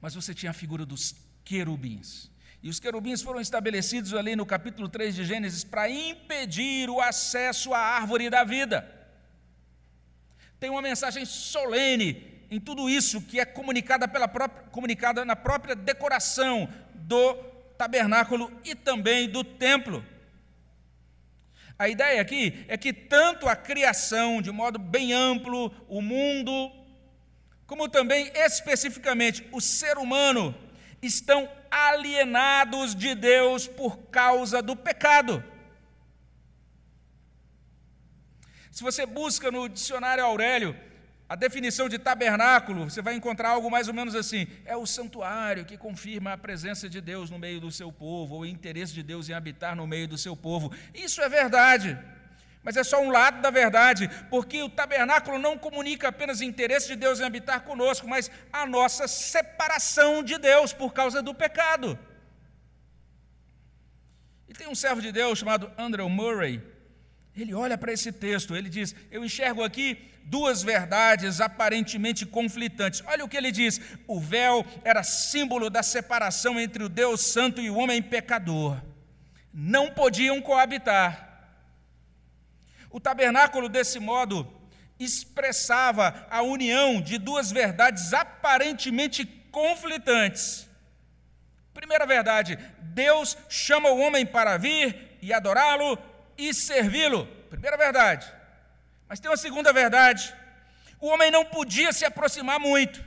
Mas 0.00 0.14
você 0.14 0.32
tinha 0.32 0.50
a 0.50 0.54
figura 0.54 0.86
dos 0.86 1.16
querubins. 1.44 2.30
E 2.62 2.68
os 2.68 2.78
querubins 2.78 3.22
foram 3.22 3.40
estabelecidos 3.40 4.14
ali 4.14 4.36
no 4.36 4.46
capítulo 4.46 4.88
3 4.88 5.12
de 5.12 5.24
Gênesis 5.24 5.64
para 5.64 5.90
impedir 5.90 6.88
o 6.88 7.00
acesso 7.00 7.74
à 7.74 7.78
árvore 7.78 8.30
da 8.30 8.44
vida. 8.44 8.88
Tem 10.60 10.70
uma 10.70 10.80
mensagem 10.80 11.24
solene 11.24 12.36
em 12.48 12.60
tudo 12.60 12.88
isso 12.88 13.20
que 13.20 13.40
é 13.40 13.44
comunicada, 13.44 14.06
pela 14.06 14.28
própria, 14.28 14.62
comunicada 14.70 15.24
na 15.24 15.34
própria 15.34 15.74
decoração 15.74 16.68
do 17.06 17.34
tabernáculo 17.78 18.52
e 18.64 18.74
também 18.74 19.28
do 19.28 19.44
templo. 19.44 20.04
A 21.78 21.88
ideia 21.88 22.20
aqui 22.20 22.64
é 22.68 22.76
que 22.76 22.92
tanto 22.92 23.48
a 23.48 23.54
criação, 23.54 24.42
de 24.42 24.50
modo 24.50 24.78
bem 24.78 25.12
amplo, 25.12 25.72
o 25.88 26.02
mundo, 26.02 26.72
como 27.66 27.88
também 27.88 28.32
especificamente 28.34 29.46
o 29.52 29.60
ser 29.60 29.98
humano, 29.98 30.54
estão 31.00 31.48
alienados 31.70 32.94
de 32.94 33.14
Deus 33.14 33.68
por 33.68 33.98
causa 34.08 34.60
do 34.60 34.74
pecado. 34.74 35.44
Se 38.72 38.82
você 38.82 39.06
busca 39.06 39.50
no 39.50 39.68
dicionário 39.68 40.24
Aurélio, 40.24 40.74
a 41.28 41.34
definição 41.34 41.88
de 41.88 41.98
tabernáculo, 41.98 42.88
você 42.88 43.02
vai 43.02 43.14
encontrar 43.14 43.48
algo 43.48 43.68
mais 43.68 43.88
ou 43.88 43.94
menos 43.94 44.14
assim: 44.14 44.46
é 44.64 44.76
o 44.76 44.86
santuário 44.86 45.64
que 45.64 45.76
confirma 45.76 46.32
a 46.32 46.38
presença 46.38 46.88
de 46.88 47.00
Deus 47.00 47.30
no 47.30 47.38
meio 47.38 47.60
do 47.60 47.70
seu 47.72 47.90
povo, 47.90 48.36
ou 48.36 48.40
o 48.42 48.46
interesse 48.46 48.94
de 48.94 49.02
Deus 49.02 49.28
em 49.28 49.32
habitar 49.32 49.74
no 49.74 49.86
meio 49.86 50.06
do 50.06 50.16
seu 50.16 50.36
povo. 50.36 50.72
Isso 50.94 51.20
é 51.20 51.28
verdade, 51.28 51.98
mas 52.62 52.76
é 52.76 52.84
só 52.84 53.02
um 53.02 53.10
lado 53.10 53.42
da 53.42 53.50
verdade, 53.50 54.08
porque 54.30 54.62
o 54.62 54.68
tabernáculo 54.68 55.36
não 55.36 55.58
comunica 55.58 56.08
apenas 56.08 56.38
o 56.38 56.44
interesse 56.44 56.86
de 56.86 56.96
Deus 56.96 57.18
em 57.18 57.24
habitar 57.24 57.62
conosco, 57.62 58.06
mas 58.06 58.30
a 58.52 58.64
nossa 58.64 59.08
separação 59.08 60.22
de 60.22 60.38
Deus 60.38 60.72
por 60.72 60.92
causa 60.92 61.20
do 61.20 61.34
pecado. 61.34 61.98
E 64.48 64.52
tem 64.52 64.68
um 64.68 64.76
servo 64.76 65.02
de 65.02 65.10
Deus 65.10 65.40
chamado 65.40 65.72
Andrew 65.76 66.08
Murray, 66.08 66.62
ele 67.42 67.54
olha 67.54 67.76
para 67.76 67.92
esse 67.92 68.10
texto, 68.10 68.56
ele 68.56 68.68
diz: 68.68 68.94
Eu 69.10 69.24
enxergo 69.24 69.62
aqui 69.62 70.10
duas 70.26 70.62
verdades 70.62 71.40
aparentemente 71.40 72.26
conflitantes. 72.26 73.02
Olha 73.06 73.24
o 73.24 73.28
que 73.28 73.36
ele 73.36 73.52
diz: 73.52 73.80
o 74.06 74.20
véu 74.20 74.64
era 74.84 75.02
símbolo 75.02 75.70
da 75.70 75.82
separação 75.82 76.58
entre 76.58 76.82
o 76.82 76.88
Deus 76.88 77.20
Santo 77.20 77.60
e 77.60 77.70
o 77.70 77.76
homem 77.76 78.02
pecador. 78.02 78.80
Não 79.52 79.90
podiam 79.90 80.40
coabitar. 80.40 81.24
O 82.90 83.00
tabernáculo, 83.00 83.68
desse 83.68 83.98
modo, 83.98 84.50
expressava 84.98 86.26
a 86.30 86.42
união 86.42 87.00
de 87.00 87.18
duas 87.18 87.50
verdades 87.50 88.12
aparentemente 88.12 89.24
conflitantes. 89.50 90.68
Primeira 91.72 92.06
verdade: 92.06 92.58
Deus 92.80 93.36
chama 93.48 93.90
o 93.90 93.98
homem 93.98 94.24
para 94.26 94.56
vir 94.56 95.18
e 95.22 95.32
adorá-lo 95.32 95.98
e 96.36 96.52
servi-lo. 96.52 97.26
Primeira 97.48 97.76
verdade. 97.76 98.30
Mas 99.08 99.20
tem 99.20 99.30
uma 99.30 99.36
segunda 99.36 99.72
verdade: 99.72 100.34
o 101.00 101.08
homem 101.08 101.30
não 101.30 101.44
podia 101.44 101.92
se 101.92 102.04
aproximar 102.04 102.58
muito. 102.58 103.04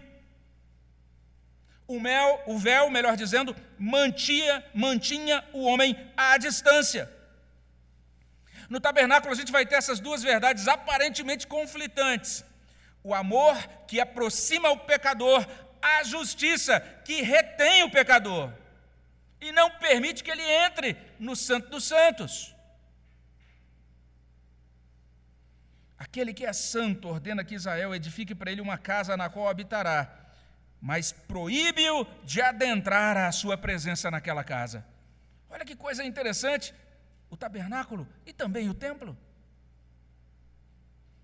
O, 1.87 1.99
mel, 1.99 2.43
o 2.45 2.57
véu, 2.57 2.89
melhor 2.89 3.17
dizendo, 3.17 3.55
mantinha, 3.77 4.63
mantinha 4.73 5.43
o 5.51 5.63
homem 5.63 5.97
à 6.15 6.37
distância. 6.37 7.11
No 8.69 8.79
tabernáculo 8.79 9.33
a 9.33 9.35
gente 9.35 9.51
vai 9.51 9.65
ter 9.65 9.75
essas 9.75 9.99
duas 9.99 10.21
verdades 10.21 10.67
aparentemente 10.67 11.47
conflitantes: 11.47 12.45
o 13.03 13.13
amor 13.13 13.57
que 13.87 13.99
aproxima 13.99 14.69
o 14.69 14.77
pecador, 14.77 15.45
a 15.81 16.03
justiça 16.03 16.79
que 17.03 17.21
retém 17.21 17.83
o 17.83 17.89
pecador 17.89 18.51
e 19.41 19.51
não 19.51 19.69
permite 19.71 20.23
que 20.23 20.31
ele 20.31 20.43
entre 20.43 20.97
no 21.17 21.35
Santo 21.35 21.69
dos 21.69 21.85
Santos. 21.85 22.53
Aquele 25.99 26.33
que 26.33 26.45
é 26.45 26.53
santo 26.53 27.09
ordena 27.09 27.43
que 27.43 27.55
Israel 27.55 27.93
edifique 27.93 28.33
para 28.33 28.49
ele 28.49 28.61
uma 28.61 28.77
casa 28.77 29.17
na 29.17 29.29
qual 29.29 29.49
habitará, 29.49 30.09
mas 30.79 31.11
proíbe-o 31.11 32.05
de 32.23 32.41
adentrar 32.41 33.17
à 33.17 33.29
sua 33.33 33.57
presença 33.57 34.09
naquela 34.09 34.41
casa. 34.41 34.85
Olha 35.49 35.65
que 35.65 35.75
coisa 35.75 36.01
interessante, 36.01 36.73
o 37.29 37.35
tabernáculo 37.35 38.07
e 38.25 38.31
também 38.31 38.69
o 38.69 38.73
templo. 38.73 39.17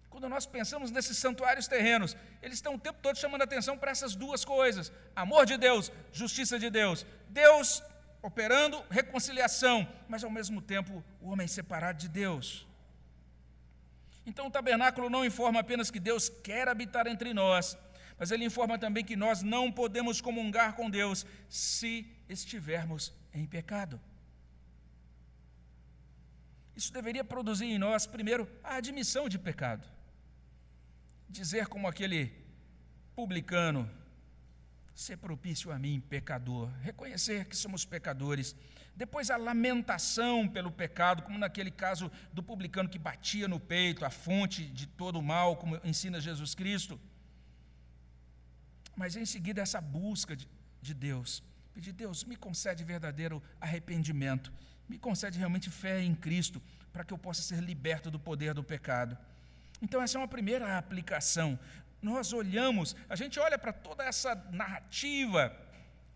Quando 0.09 0.27
nós 0.27 0.45
pensamos 0.45 0.91
nesses 0.91 1.17
santuários 1.17 1.69
terrenos, 1.69 2.15
eles 2.41 2.57
estão 2.57 2.75
o 2.75 2.79
tempo 2.79 2.99
todo 3.01 3.17
chamando 3.17 3.43
atenção 3.43 3.77
para 3.77 3.91
essas 3.91 4.13
duas 4.13 4.43
coisas: 4.43 4.91
amor 5.15 5.45
de 5.45 5.57
Deus, 5.57 5.89
justiça 6.11 6.59
de 6.59 6.69
Deus. 6.69 7.05
Deus 7.29 7.81
operando 8.21 8.83
reconciliação, 8.89 9.87
mas 10.09 10.21
ao 10.21 10.29
mesmo 10.29 10.61
tempo 10.61 11.01
o 11.21 11.29
homem 11.29 11.47
separado 11.47 11.99
de 11.99 12.09
Deus. 12.09 12.64
Então 14.25 14.47
o 14.47 14.51
tabernáculo 14.51 15.09
não 15.09 15.23
informa 15.23 15.59
apenas 15.59 15.91
que 15.91 15.99
Deus 15.99 16.29
quer 16.29 16.67
habitar 16.67 17.05
entre 17.07 17.33
nós, 17.33 17.77
mas 18.17 18.31
ele 18.31 18.45
informa 18.45 18.79
também 18.79 19.03
que 19.03 19.15
nós 19.15 19.43
não 19.43 19.71
podemos 19.71 20.21
comungar 20.21 20.75
com 20.75 20.89
Deus 20.89 21.25
se 21.47 22.07
estivermos 22.27 23.13
em 23.33 23.45
pecado. 23.45 23.99
Isso 26.75 26.91
deveria 26.91 27.23
produzir 27.23 27.65
em 27.65 27.77
nós, 27.77 28.05
primeiro, 28.05 28.49
a 28.63 28.75
admissão 28.75 29.29
de 29.29 29.37
pecado. 29.37 29.87
Dizer 31.29 31.67
como 31.67 31.87
aquele 31.87 32.33
publicano, 33.15 33.89
ser 34.93 35.17
propício 35.17 35.71
a 35.71 35.79
mim, 35.79 36.01
pecador. 36.01 36.69
Reconhecer 36.81 37.45
que 37.45 37.55
somos 37.55 37.85
pecadores 37.85 38.55
depois 38.95 39.29
a 39.29 39.37
lamentação 39.37 40.47
pelo 40.47 40.71
pecado, 40.71 41.23
como 41.23 41.37
naquele 41.37 41.69
caso 41.69 42.09
do 42.31 42.41
publicano 42.41 42.87
que 42.87 42.97
batia 42.97 43.47
no 43.47 43.59
peito, 43.59 44.05
a 44.05 44.09
fonte 44.09 44.63
de 44.65 44.87
todo 44.87 45.19
o 45.19 45.23
mal, 45.23 45.57
como 45.57 45.79
ensina 45.83 46.21
Jesus 46.21 46.55
Cristo. 46.55 46.99
Mas 48.95 49.15
em 49.17 49.25
seguida 49.25 49.61
essa 49.61 49.81
busca 49.81 50.35
de, 50.35 50.47
de 50.81 50.93
Deus, 50.93 51.43
pedir, 51.73 51.91
Deus, 51.91 52.23
me 52.23 52.37
concede 52.37 52.83
verdadeiro 52.83 53.43
arrependimento 53.59 54.51
Me 54.87 54.97
concede 54.97 55.39
realmente 55.39 55.69
fé 55.69 56.01
em 56.01 56.13
Cristo, 56.13 56.61
para 56.93 57.03
que 57.03 57.11
eu 57.11 57.17
possa 57.17 57.41
ser 57.41 57.59
liberto 57.59 58.11
do 58.11 58.19
poder 58.19 58.53
do 58.53 58.63
pecado. 58.63 59.17
Então, 59.81 60.01
essa 60.01 60.17
é 60.17 60.21
uma 60.21 60.27
primeira 60.27 60.77
aplicação. 60.77 61.59
Nós 62.01 62.31
olhamos, 62.33 62.95
a 63.09 63.15
gente 63.15 63.39
olha 63.39 63.57
para 63.57 63.73
toda 63.73 64.03
essa 64.03 64.35
narrativa, 64.51 65.51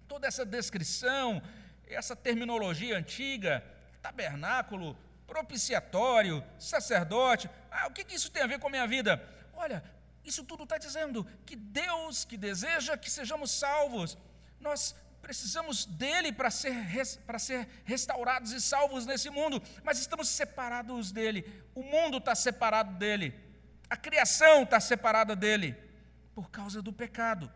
toda 0.08 0.28
essa 0.28 0.46
descrição, 0.46 1.42
essa 1.90 2.16
terminologia 2.16 2.98
antiga, 2.98 3.64
tabernáculo, 4.02 4.98
propiciatório, 5.26 6.44
sacerdote. 6.58 7.50
Ah, 7.72 7.88
o 7.88 7.92
que, 7.92 8.04
que 8.04 8.16
isso 8.16 8.32
tem 8.32 8.44
a 8.44 8.48
ver 8.48 8.60
com 8.60 8.68
a 8.68 8.72
minha 8.72 8.88
vida? 8.88 9.22
Olha, 9.54 9.84
isso 10.24 10.44
tudo 10.44 10.64
está 10.64 10.78
dizendo 10.78 11.26
que 11.46 11.56
Deus, 11.56 12.26
que 12.26 12.38
deseja 12.38 12.98
que 12.98 13.10
sejamos 13.10 13.52
salvos, 13.52 14.18
nós 14.60 14.96
precisamos 15.22 15.86
dele 15.86 16.32
para 16.32 16.50
ser, 16.50 16.74
para 17.26 17.38
ser 17.38 17.68
restaurados 17.84 18.52
e 18.52 18.62
salvos 18.62 19.06
nesse 19.06 19.30
mundo, 19.30 19.62
mas 19.84 20.00
estamos 20.00 20.30
separados 20.30 21.12
dele. 21.12 21.64
O 21.76 21.84
mundo 21.84 22.18
está 22.18 22.34
separado 22.36 22.98
dele, 22.98 23.34
a 23.90 23.98
criação 23.98 24.64
está 24.64 24.80
separada 24.80 25.36
dele, 25.36 25.76
por 26.34 26.50
causa 26.50 26.82
do 26.82 26.94
pecado. 26.94 27.52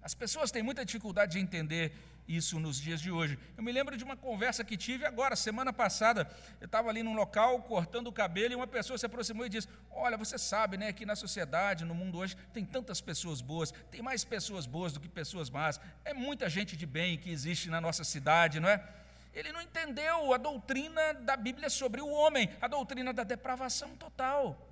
As 0.00 0.14
pessoas 0.14 0.50
têm 0.50 0.62
muita 0.62 0.84
dificuldade 0.84 1.32
de 1.32 1.38
entender 1.38 1.92
isso 2.28 2.60
nos 2.60 2.78
dias 2.78 3.00
de 3.00 3.10
hoje. 3.10 3.38
Eu 3.56 3.62
me 3.62 3.72
lembro 3.72 3.96
de 3.96 4.04
uma 4.04 4.16
conversa 4.16 4.62
que 4.62 4.76
tive 4.76 5.06
agora, 5.06 5.34
semana 5.34 5.72
passada. 5.72 6.30
Eu 6.60 6.66
estava 6.66 6.90
ali 6.90 7.02
num 7.02 7.14
local 7.14 7.62
cortando 7.62 8.08
o 8.08 8.12
cabelo 8.12 8.52
e 8.52 8.54
uma 8.54 8.66
pessoa 8.66 8.98
se 8.98 9.06
aproximou 9.06 9.46
e 9.46 9.48
disse: 9.48 9.66
Olha, 9.90 10.16
você 10.16 10.38
sabe, 10.38 10.76
né, 10.76 10.92
que 10.92 11.06
na 11.06 11.16
sociedade, 11.16 11.84
no 11.84 11.94
mundo 11.94 12.18
hoje, 12.18 12.36
tem 12.52 12.64
tantas 12.64 13.00
pessoas 13.00 13.40
boas, 13.40 13.72
tem 13.90 14.02
mais 14.02 14.24
pessoas 14.24 14.66
boas 14.66 14.92
do 14.92 15.00
que 15.00 15.08
pessoas 15.08 15.48
más. 15.48 15.80
É 16.04 16.12
muita 16.12 16.48
gente 16.48 16.76
de 16.76 16.84
bem 16.84 17.16
que 17.16 17.30
existe 17.30 17.70
na 17.70 17.80
nossa 17.80 18.04
cidade, 18.04 18.60
não 18.60 18.68
é? 18.68 18.86
Ele 19.32 19.52
não 19.52 19.62
entendeu 19.62 20.32
a 20.34 20.36
doutrina 20.36 21.14
da 21.14 21.36
Bíblia 21.36 21.70
sobre 21.70 22.00
o 22.00 22.08
homem, 22.08 22.50
a 22.60 22.68
doutrina 22.68 23.12
da 23.12 23.24
depravação 23.24 23.96
total. 23.96 24.67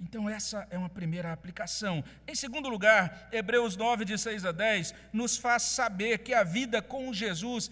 Então, 0.00 0.28
essa 0.28 0.66
é 0.70 0.78
uma 0.78 0.88
primeira 0.88 1.32
aplicação. 1.32 2.04
Em 2.26 2.34
segundo 2.34 2.68
lugar, 2.68 3.28
Hebreus 3.32 3.76
9, 3.76 4.04
de 4.04 4.16
6 4.16 4.44
a 4.44 4.52
10, 4.52 4.94
nos 5.12 5.36
faz 5.36 5.62
saber 5.62 6.18
que 6.18 6.32
a 6.32 6.44
vida 6.44 6.80
com 6.80 7.12
Jesus 7.12 7.70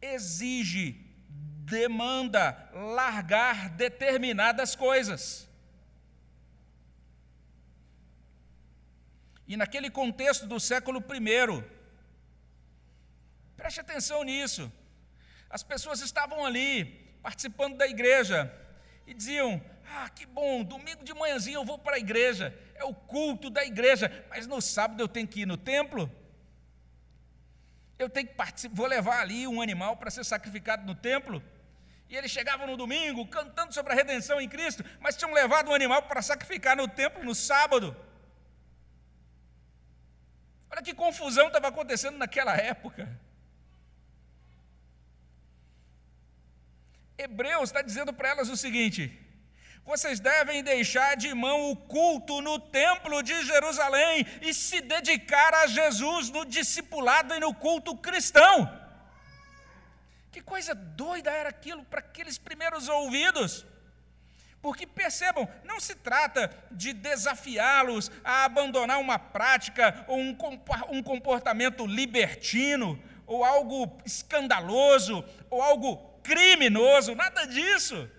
exige, 0.00 1.00
demanda 1.64 2.70
largar 2.72 3.70
determinadas 3.70 4.76
coisas. 4.76 5.48
E 9.48 9.56
naquele 9.56 9.90
contexto 9.90 10.46
do 10.46 10.60
século 10.60 10.98
I, 10.98 11.64
preste 13.56 13.80
atenção 13.80 14.22
nisso. 14.24 14.70
As 15.48 15.62
pessoas 15.62 16.00
estavam 16.00 16.44
ali, 16.44 16.84
participando 17.22 17.76
da 17.76 17.86
igreja, 17.86 18.52
e 19.06 19.14
diziam: 19.14 19.62
ah, 19.88 20.08
que 20.10 20.26
bom, 20.26 20.64
domingo 20.64 21.04
de 21.04 21.14
manhãzinho 21.14 21.60
eu 21.60 21.64
vou 21.64 21.78
para 21.78 21.96
a 21.96 21.98
igreja, 21.98 22.56
é 22.74 22.84
o 22.84 22.94
culto 22.94 23.48
da 23.50 23.64
igreja, 23.64 24.24
mas 24.28 24.46
no 24.46 24.60
sábado 24.60 25.00
eu 25.00 25.08
tenho 25.08 25.28
que 25.28 25.40
ir 25.40 25.46
no 25.46 25.56
templo. 25.56 26.10
Eu 27.98 28.10
tenho 28.10 28.26
que 28.26 28.34
participar, 28.34 28.74
vou 28.74 28.86
levar 28.86 29.20
ali 29.20 29.46
um 29.46 29.62
animal 29.62 29.96
para 29.96 30.10
ser 30.10 30.24
sacrificado 30.24 30.84
no 30.84 30.94
templo. 30.94 31.42
E 32.08 32.16
eles 32.16 32.30
chegavam 32.30 32.66
no 32.66 32.76
domingo 32.76 33.26
cantando 33.26 33.72
sobre 33.72 33.92
a 33.92 33.96
redenção 33.96 34.40
em 34.40 34.48
Cristo, 34.48 34.84
mas 35.00 35.16
tinham 35.16 35.32
levado 35.32 35.70
um 35.70 35.74
animal 35.74 36.02
para 36.02 36.22
sacrificar 36.22 36.76
no 36.76 36.86
templo 36.86 37.24
no 37.24 37.34
sábado. 37.34 37.96
Olha 40.70 40.82
que 40.82 40.94
confusão 40.94 41.46
estava 41.46 41.68
acontecendo 41.68 42.18
naquela 42.18 42.54
época. 42.56 43.18
Hebreus 47.18 47.70
está 47.70 47.80
dizendo 47.82 48.12
para 48.12 48.28
elas 48.28 48.48
o 48.48 48.56
seguinte: 48.56 49.25
vocês 49.86 50.18
devem 50.18 50.64
deixar 50.64 51.16
de 51.16 51.32
mão 51.32 51.70
o 51.70 51.76
culto 51.76 52.40
no 52.40 52.58
templo 52.58 53.22
de 53.22 53.46
Jerusalém 53.46 54.26
e 54.42 54.52
se 54.52 54.80
dedicar 54.80 55.54
a 55.54 55.68
Jesus 55.68 56.28
no 56.28 56.44
discipulado 56.44 57.32
e 57.32 57.38
no 57.38 57.54
culto 57.54 57.96
cristão. 57.96 58.68
Que 60.32 60.42
coisa 60.42 60.74
doida 60.74 61.30
era 61.30 61.50
aquilo 61.50 61.84
para 61.84 62.00
aqueles 62.00 62.36
primeiros 62.36 62.88
ouvidos. 62.88 63.64
Porque 64.60 64.88
percebam, 64.88 65.48
não 65.62 65.78
se 65.78 65.94
trata 65.94 66.50
de 66.72 66.92
desafiá-los 66.92 68.10
a 68.24 68.44
abandonar 68.44 68.98
uma 68.98 69.20
prática 69.20 70.04
ou 70.08 70.18
um 70.18 71.02
comportamento 71.02 71.86
libertino, 71.86 73.00
ou 73.24 73.44
algo 73.44 73.96
escandaloso, 74.04 75.24
ou 75.48 75.62
algo 75.62 75.96
criminoso, 76.24 77.14
nada 77.14 77.46
disso. 77.46 78.10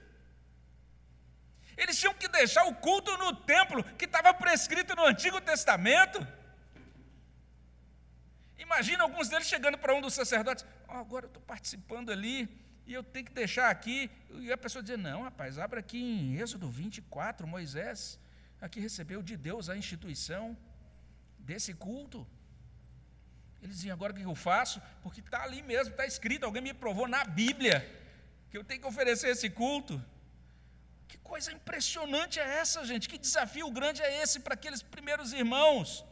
Eles 1.78 2.00
tinham 2.00 2.13
que 2.13 2.28
deixar 2.28 2.66
o 2.66 2.74
culto 2.74 3.16
no 3.18 3.36
templo, 3.36 3.84
que 3.84 4.06
estava 4.06 4.34
prescrito 4.34 4.96
no 4.96 5.06
Antigo 5.06 5.40
Testamento. 5.40 6.26
Imagina 8.58 9.04
alguns 9.04 9.30
deles 9.30 9.48
chegando 9.48 9.78
para 9.78 9.94
um 9.94 10.02
dos 10.02 10.13
sacerdotes: 10.13 10.66
oh, 10.88 10.94
agora 10.94 11.26
eu 11.26 11.28
estou 11.28 11.44
participando 11.44 12.12
ali 12.12 12.50
e 12.88 12.94
eu 12.94 13.04
tenho 13.04 13.26
que 13.26 13.32
deixar 13.32 13.70
aqui. 13.70 14.10
E 14.32 14.52
a 14.52 14.58
pessoa 14.58 14.82
dizia: 14.82 14.98
Não, 14.98 15.22
rapaz, 15.22 15.60
abre 15.60 15.80
aqui 15.80 16.00
em 16.00 16.38
Êxodo 16.38 16.68
24, 16.68 17.46
Moisés 17.46 18.20
aqui 18.60 18.80
recebeu 18.80 19.22
de 19.22 19.38
Deus 19.38 19.70
a 19.70 19.78
instituição 19.78 20.58
desse 21.38 21.76
culto. 21.76 22.28
Eles 23.62 23.76
diziam: 23.78 23.94
Agora 23.94 24.13
o 24.13 24.16
que 24.16 24.24
eu 24.24 24.36
faço? 24.36 24.82
Porque 25.04 25.20
está 25.20 25.44
ali 25.44 25.62
mesmo, 25.62 25.92
está 25.92 26.08
escrito, 26.08 26.44
alguém 26.44 26.62
me 26.62 26.74
provou 26.74 27.08
na 27.08 27.24
Bíblia 27.24 27.88
que 28.50 28.58
eu 28.58 28.63
tenho 28.63 28.82
que 28.82 28.88
oferecer 28.88 29.30
esse 29.30 29.50
culto. 29.50 30.04
Que 31.08 31.17
coisa 31.17 31.52
impressionante 31.52 32.39
é 32.39 32.48
essa, 32.62 32.86
gente? 32.86 33.10
Que 33.10 33.17
desafio 33.17 33.70
grande 33.72 34.02
é 34.02 34.22
esse 34.22 34.39
para 34.39 34.56
aqueles 34.56 34.82
primeiros 34.82 35.34
irmãos? 35.34 36.06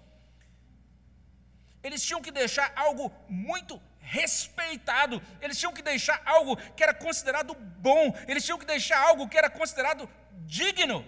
Eles 1.83 2.03
tinham 2.03 2.21
que 2.21 2.31
deixar 2.31 2.71
algo 2.75 3.13
muito 3.29 3.81
respeitado, 3.99 5.21
eles 5.41 5.57
tinham 5.59 5.73
que 5.73 5.81
deixar 5.81 6.21
algo 6.25 6.55
que 6.75 6.83
era 6.83 6.93
considerado 6.93 7.53
bom, 7.55 8.15
eles 8.27 8.43
tinham 8.45 8.57
que 8.57 8.65
deixar 8.65 8.99
algo 8.99 9.27
que 9.27 9.37
era 9.37 9.49
considerado 9.49 10.09
digno. 10.45 11.05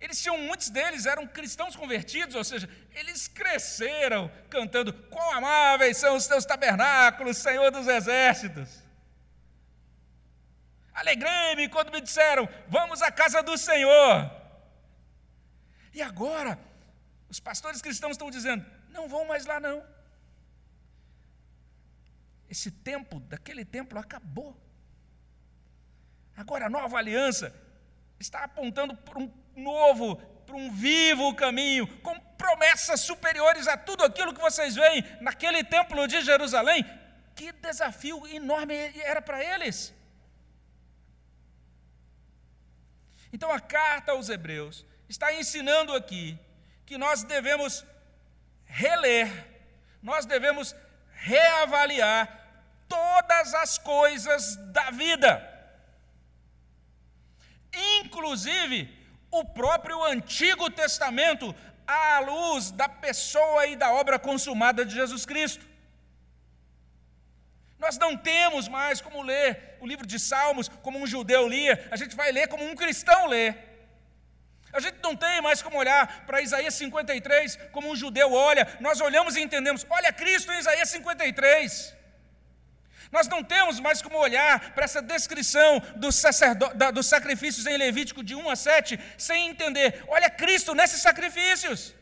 Eles 0.00 0.20
tinham, 0.22 0.38
muitos 0.38 0.68
deles 0.70 1.06
eram 1.06 1.26
cristãos 1.26 1.74
convertidos, 1.74 2.36
ou 2.36 2.44
seja, 2.44 2.68
eles 2.94 3.26
cresceram 3.26 4.30
cantando: 4.48 4.92
Quão 4.92 5.32
amáveis 5.32 5.96
são 5.96 6.14
os 6.16 6.26
teus 6.26 6.44
tabernáculos, 6.44 7.38
Senhor 7.38 7.70
dos 7.72 7.88
exércitos. 7.88 8.85
Alegrei-me 10.96 11.68
quando 11.68 11.92
me 11.92 12.00
disseram: 12.00 12.48
Vamos 12.68 13.02
à 13.02 13.12
casa 13.12 13.42
do 13.42 13.56
Senhor. 13.58 14.30
E 15.92 16.00
agora, 16.00 16.58
os 17.28 17.38
pastores 17.38 17.82
cristãos 17.82 18.12
estão 18.12 18.30
dizendo: 18.30 18.64
Não 18.88 19.06
vão 19.06 19.26
mais 19.26 19.44
lá, 19.44 19.60
não. 19.60 19.84
Esse 22.48 22.70
tempo, 22.70 23.20
daquele 23.20 23.62
templo, 23.64 23.98
acabou. 23.98 24.56
Agora 26.34 26.66
a 26.66 26.70
nova 26.70 26.96
aliança 26.96 27.54
está 28.18 28.44
apontando 28.44 28.96
para 28.96 29.18
um 29.18 29.30
novo, 29.54 30.16
para 30.46 30.56
um 30.56 30.70
vivo 30.70 31.34
caminho, 31.34 31.86
com 31.98 32.18
promessas 32.38 33.00
superiores 33.00 33.68
a 33.68 33.76
tudo 33.76 34.02
aquilo 34.02 34.32
que 34.32 34.40
vocês 34.40 34.74
veem 34.74 35.04
naquele 35.20 35.62
templo 35.62 36.06
de 36.08 36.22
Jerusalém. 36.22 36.84
Que 37.34 37.52
desafio 37.52 38.26
enorme 38.26 38.74
era 39.00 39.20
para 39.20 39.44
eles. 39.44 39.95
Então 43.36 43.52
a 43.52 43.60
carta 43.60 44.12
aos 44.12 44.30
Hebreus 44.30 44.82
está 45.10 45.30
ensinando 45.34 45.94
aqui 45.94 46.38
que 46.86 46.96
nós 46.96 47.22
devemos 47.22 47.84
reler, 48.64 49.28
nós 50.02 50.24
devemos 50.24 50.74
reavaliar 51.12 52.22
todas 52.88 53.52
as 53.52 53.76
coisas 53.76 54.56
da 54.72 54.90
vida, 54.90 55.30
inclusive 58.00 58.90
o 59.30 59.44
próprio 59.44 60.02
Antigo 60.02 60.70
Testamento, 60.70 61.54
à 61.86 62.20
luz 62.20 62.70
da 62.70 62.88
pessoa 62.88 63.66
e 63.66 63.76
da 63.76 63.92
obra 63.92 64.18
consumada 64.18 64.82
de 64.82 64.94
Jesus 64.94 65.26
Cristo. 65.26 65.62
Nós 67.78 67.98
não 67.98 68.16
temos 68.16 68.68
mais 68.68 69.00
como 69.00 69.22
ler 69.22 69.76
o 69.80 69.86
livro 69.86 70.06
de 70.06 70.18
Salmos 70.18 70.68
como 70.82 70.98
um 70.98 71.06
judeu 71.06 71.46
lia, 71.46 71.86
a 71.90 71.96
gente 71.96 72.16
vai 72.16 72.32
ler 72.32 72.48
como 72.48 72.64
um 72.64 72.74
cristão 72.74 73.26
lê. 73.26 73.54
A 74.72 74.80
gente 74.80 74.98
não 75.02 75.16
tem 75.16 75.40
mais 75.40 75.62
como 75.62 75.78
olhar 75.78 76.26
para 76.26 76.40
Isaías 76.40 76.74
53 76.74 77.56
como 77.72 77.90
um 77.90 77.96
judeu 77.96 78.32
olha, 78.32 78.66
nós 78.80 79.00
olhamos 79.00 79.36
e 79.36 79.40
entendemos, 79.40 79.86
olha 79.88 80.12
Cristo 80.12 80.52
em 80.52 80.58
Isaías 80.58 80.90
53. 80.90 81.96
Nós 83.10 83.28
não 83.28 83.42
temos 83.42 83.78
mais 83.80 84.02
como 84.02 84.18
olhar 84.18 84.72
para 84.74 84.84
essa 84.84 85.00
descrição 85.00 85.80
dos, 85.96 86.20
dos 86.92 87.06
sacrifícios 87.06 87.66
em 87.66 87.76
Levítico 87.76 88.22
de 88.22 88.34
1 88.34 88.50
a 88.50 88.56
7 88.56 88.98
sem 89.16 89.48
entender, 89.48 90.04
olha 90.08 90.28
Cristo 90.28 90.74
nesses 90.74 91.00
sacrifícios. 91.00 91.94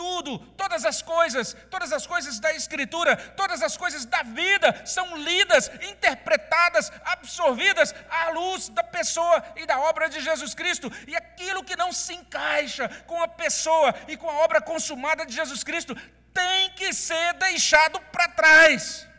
Tudo, 0.00 0.38
todas 0.56 0.86
as 0.86 1.02
coisas, 1.02 1.54
todas 1.68 1.92
as 1.92 2.06
coisas 2.06 2.40
da 2.40 2.54
Escritura, 2.54 3.14
todas 3.36 3.62
as 3.62 3.76
coisas 3.76 4.06
da 4.06 4.22
vida 4.22 4.86
são 4.86 5.14
lidas, 5.14 5.70
interpretadas, 5.82 6.90
absorvidas 7.04 7.94
à 8.08 8.30
luz 8.30 8.70
da 8.70 8.82
pessoa 8.82 9.44
e 9.56 9.66
da 9.66 9.78
obra 9.78 10.08
de 10.08 10.22
Jesus 10.22 10.54
Cristo. 10.54 10.90
E 11.06 11.14
aquilo 11.14 11.62
que 11.62 11.76
não 11.76 11.92
se 11.92 12.14
encaixa 12.14 12.88
com 13.06 13.22
a 13.22 13.28
pessoa 13.28 13.94
e 14.08 14.16
com 14.16 14.30
a 14.30 14.38
obra 14.38 14.62
consumada 14.62 15.26
de 15.26 15.34
Jesus 15.34 15.62
Cristo 15.62 15.94
tem 16.32 16.70
que 16.70 16.94
ser 16.94 17.34
deixado 17.34 18.00
para 18.10 18.26
trás 18.28 19.09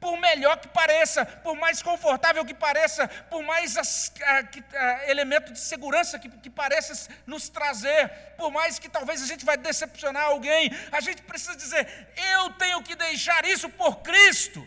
por 0.00 0.16
melhor 0.18 0.58
que 0.58 0.68
pareça, 0.68 1.26
por 1.26 1.56
mais 1.56 1.82
confortável 1.82 2.44
que 2.44 2.54
pareça, 2.54 3.08
por 3.28 3.42
mais 3.42 3.76
as, 3.76 4.12
a, 4.22 4.78
a, 4.78 5.10
elemento 5.10 5.52
de 5.52 5.58
segurança 5.58 6.18
que, 6.18 6.28
que 6.28 6.48
pareça 6.48 7.10
nos 7.26 7.48
trazer, 7.48 8.08
por 8.36 8.50
mais 8.50 8.78
que 8.78 8.88
talvez 8.88 9.22
a 9.22 9.26
gente 9.26 9.44
vai 9.44 9.56
decepcionar 9.56 10.24
alguém, 10.24 10.70
a 10.92 11.00
gente 11.00 11.22
precisa 11.22 11.56
dizer: 11.56 12.08
eu 12.34 12.50
tenho 12.52 12.82
que 12.82 12.94
deixar 12.94 13.44
isso 13.44 13.68
por 13.70 13.96
Cristo. 13.98 14.66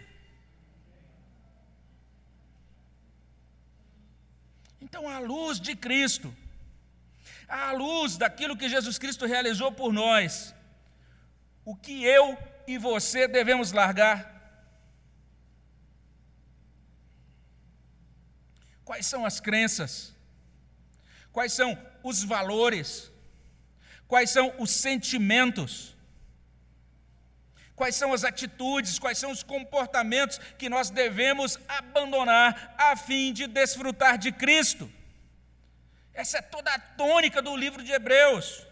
Então, 4.81 5.07
à 5.07 5.19
luz 5.19 5.59
de 5.59 5.73
Cristo, 5.73 6.35
à 7.47 7.71
luz 7.71 8.17
daquilo 8.17 8.57
que 8.57 8.67
Jesus 8.67 8.97
Cristo 8.97 9.25
realizou 9.25 9.71
por 9.71 9.93
nós, 9.93 10.53
o 11.63 11.73
que 11.73 12.03
eu 12.03 12.37
e 12.67 12.77
você 12.77 13.27
devemos 13.27 13.71
largar 13.71 14.30
Quais 18.91 19.07
são 19.07 19.25
as 19.25 19.39
crenças? 19.39 20.13
Quais 21.31 21.53
são 21.53 21.81
os 22.03 22.25
valores? 22.25 23.09
Quais 24.05 24.29
são 24.29 24.53
os 24.59 24.69
sentimentos? 24.69 25.95
Quais 27.73 27.95
são 27.95 28.11
as 28.11 28.25
atitudes, 28.25 28.99
quais 28.99 29.17
são 29.17 29.31
os 29.31 29.43
comportamentos 29.43 30.39
que 30.57 30.67
nós 30.67 30.89
devemos 30.89 31.57
abandonar 31.69 32.75
a 32.77 32.97
fim 32.97 33.31
de 33.31 33.47
desfrutar 33.47 34.17
de 34.17 34.29
Cristo? 34.29 34.91
Essa 36.13 36.39
é 36.39 36.41
toda 36.41 36.69
a 36.73 36.77
tônica 36.77 37.41
do 37.41 37.55
livro 37.55 37.81
de 37.81 37.93
Hebreus. 37.93 38.67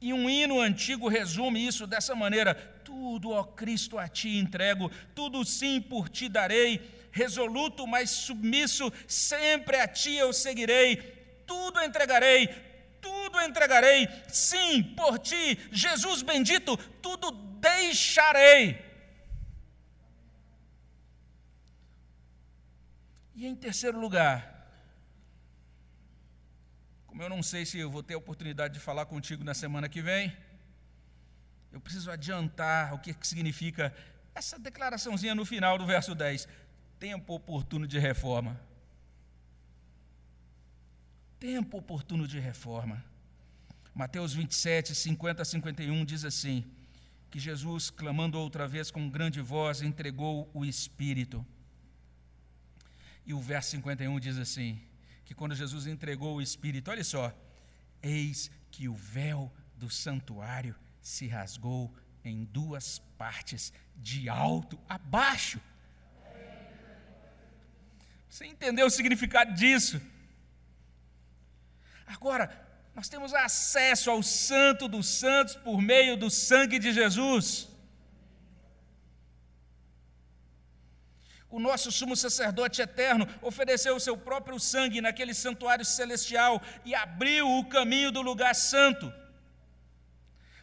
E 0.00 0.12
um 0.12 0.28
hino 0.28 0.60
antigo 0.60 1.06
resume 1.06 1.64
isso 1.64 1.86
dessa 1.86 2.16
maneira: 2.16 2.52
Tudo, 2.84 3.30
ó 3.30 3.44
Cristo, 3.44 3.96
a 3.96 4.08
ti 4.08 4.38
entrego, 4.38 4.90
tudo 5.14 5.44
sim 5.44 5.80
por 5.80 6.08
ti 6.08 6.28
darei, 6.28 6.95
resoluto, 7.16 7.86
mas 7.86 8.10
submisso, 8.10 8.92
sempre 9.08 9.78
a 9.78 9.88
ti 9.88 10.14
eu 10.14 10.32
seguirei, 10.34 10.96
tudo 11.46 11.82
entregarei, 11.82 12.48
tudo 13.00 13.40
entregarei, 13.40 14.06
sim, 14.28 14.82
por 14.82 15.18
ti, 15.18 15.58
Jesus 15.72 16.20
bendito, 16.20 16.76
tudo 17.00 17.30
deixarei. 17.58 18.84
E 23.34 23.46
em 23.46 23.56
terceiro 23.56 23.98
lugar, 23.98 24.36
como 27.06 27.22
eu 27.22 27.30
não 27.30 27.42
sei 27.42 27.64
se 27.64 27.78
eu 27.78 27.90
vou 27.90 28.02
ter 28.02 28.14
a 28.14 28.18
oportunidade 28.18 28.74
de 28.74 28.80
falar 28.80 29.06
contigo 29.06 29.42
na 29.42 29.54
semana 29.54 29.88
que 29.88 30.02
vem, 30.02 30.36
eu 31.72 31.80
preciso 31.80 32.10
adiantar 32.10 32.94
o 32.94 32.98
que 32.98 33.16
significa 33.22 33.94
essa 34.34 34.58
declaraçãozinha 34.58 35.34
no 35.34 35.46
final 35.46 35.78
do 35.78 35.86
verso 35.86 36.14
10 36.14 36.46
tempo 36.98 37.34
oportuno 37.34 37.86
de 37.86 37.98
reforma. 37.98 38.60
Tempo 41.38 41.78
oportuno 41.78 42.26
de 42.26 42.38
reforma. 42.38 43.04
Mateus 43.94 44.34
27, 44.34 44.94
50 44.94 45.42
a 45.42 45.44
51 45.44 46.04
diz 46.04 46.24
assim: 46.24 46.64
que 47.30 47.38
Jesus, 47.38 47.90
clamando 47.90 48.38
outra 48.38 48.66
vez 48.66 48.90
com 48.90 49.08
grande 49.08 49.40
voz, 49.40 49.82
entregou 49.82 50.50
o 50.54 50.64
Espírito. 50.64 51.44
E 53.24 53.34
o 53.34 53.40
verso 53.40 53.70
51 53.70 54.18
diz 54.20 54.38
assim: 54.38 54.80
que 55.24 55.34
quando 55.34 55.54
Jesus 55.54 55.86
entregou 55.86 56.36
o 56.36 56.42
Espírito, 56.42 56.90
olha 56.90 57.04
só, 57.04 57.32
eis 58.02 58.50
que 58.70 58.88
o 58.88 58.94
véu 58.94 59.52
do 59.76 59.90
santuário 59.90 60.74
se 61.02 61.26
rasgou 61.26 61.94
em 62.24 62.44
duas 62.44 62.98
partes, 63.18 63.72
de 63.96 64.28
alto 64.28 64.78
a 64.88 64.98
baixo. 64.98 65.60
Você 68.36 68.44
entendeu 68.44 68.86
o 68.86 68.90
significado 68.90 69.54
disso? 69.54 69.98
Agora, 72.14 72.44
nós 72.94 73.08
temos 73.08 73.32
acesso 73.32 74.10
ao 74.10 74.22
Santo 74.22 74.86
dos 74.94 75.06
Santos 75.20 75.54
por 75.66 75.80
meio 75.80 76.18
do 76.18 76.28
sangue 76.28 76.78
de 76.78 76.92
Jesus. 76.92 77.66
O 81.48 81.58
nosso 81.58 81.90
sumo 81.90 82.14
sacerdote 82.14 82.82
eterno 82.82 83.26
ofereceu 83.40 83.96
o 83.96 84.04
seu 84.06 84.18
próprio 84.18 84.60
sangue 84.60 85.00
naquele 85.00 85.32
santuário 85.32 85.86
celestial 85.86 86.62
e 86.84 86.94
abriu 86.94 87.48
o 87.48 87.64
caminho 87.64 88.12
do 88.12 88.20
lugar 88.20 88.54
santo. 88.54 89.10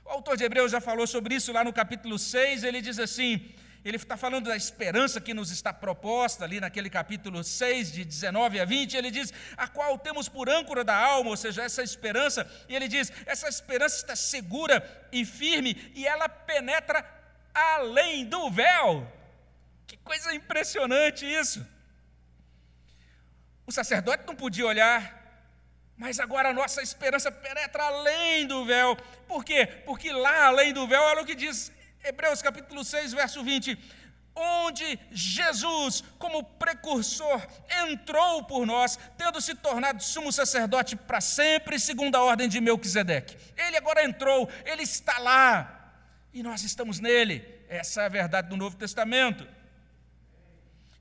O 0.06 0.10
autor 0.10 0.38
de 0.38 0.44
Hebreus 0.44 0.72
já 0.72 0.80
falou 0.80 1.08
sobre 1.08 1.34
isso 1.34 1.52
lá 1.52 1.64
no 1.64 1.74
capítulo 1.74 2.20
6, 2.20 2.64
ele 2.64 2.84
diz 2.84 3.00
assim: 3.00 3.52
ele 3.84 3.98
está 3.98 4.16
falando 4.16 4.46
da 4.46 4.56
esperança 4.56 5.20
que 5.20 5.34
nos 5.34 5.52
está 5.52 5.74
proposta 5.74 6.46
ali 6.46 6.62
naquele 6.62 6.90
capítulo 6.90 7.44
6, 7.44 7.92
de 7.92 8.06
19 8.06 8.60
a 8.62 8.66
20. 8.66 8.96
Ele 8.96 9.12
diz: 9.12 9.34
A 9.58 9.68
qual 9.68 9.98
temos 9.98 10.30
por 10.30 10.50
âncora 10.50 10.86
da 10.86 10.96
alma, 10.96 11.32
ou 11.32 11.38
seja, 11.38 11.64
essa 11.64 11.84
esperança. 11.84 12.50
E 12.70 12.76
ele 12.76 12.88
diz: 12.88 13.12
Essa 13.26 13.50
esperança 13.50 13.98
está 13.98 14.16
segura 14.16 15.08
e 15.12 15.26
firme 15.26 15.92
e 15.94 16.08
ela 16.08 16.30
penetra 16.30 17.06
além 17.54 18.26
do 18.26 18.50
véu. 18.50 19.12
Que 19.86 19.98
coisa 19.98 20.34
impressionante 20.34 21.26
isso. 21.26 21.66
O 23.68 23.72
sacerdote 23.72 24.24
não 24.26 24.36
podia 24.36 24.66
olhar 24.66 25.24
mas 25.96 26.20
agora 26.20 26.50
a 26.50 26.54
nossa 26.54 26.82
esperança 26.82 27.32
penetra 27.32 27.84
além 27.84 28.48
do 28.48 28.66
véu. 28.66 28.96
Por 29.28 29.46
quê? 29.46 29.66
Porque 29.86 30.12
lá 30.12 30.48
além 30.48 30.74
do 30.74 30.88
véu, 30.88 31.02
olha 31.02 31.22
o 31.22 31.26
que 31.26 31.36
diz 31.36 31.72
Hebreus 32.04 32.42
capítulo 32.42 32.84
6, 32.84 33.14
verso 33.14 33.44
20 33.44 33.78
onde 34.36 35.00
Jesus, 35.12 36.04
como 36.18 36.44
precursor, 36.44 37.46
entrou 37.88 38.44
por 38.44 38.66
nós, 38.66 38.98
tendo 39.18 39.40
se 39.40 39.54
tornado 39.56 40.02
sumo 40.02 40.32
sacerdote 40.32 40.96
para 40.96 41.22
sempre, 41.22 41.80
segundo 41.80 42.16
a 42.16 42.24
ordem 42.24 42.50
de 42.50 42.60
Melquisedeque. 42.60 43.38
Ele 43.56 43.78
agora 43.78 44.04
entrou, 44.04 44.50
ele 44.66 44.84
está 44.84 45.18
lá, 45.20 45.94
e 46.34 46.42
nós 46.42 46.64
estamos 46.64 47.00
nele. 47.00 47.46
Essa 47.70 48.04
é 48.04 48.06
a 48.06 48.10
verdade 48.10 48.50
do 48.50 48.58
Novo 48.58 48.76
Testamento. 48.76 49.48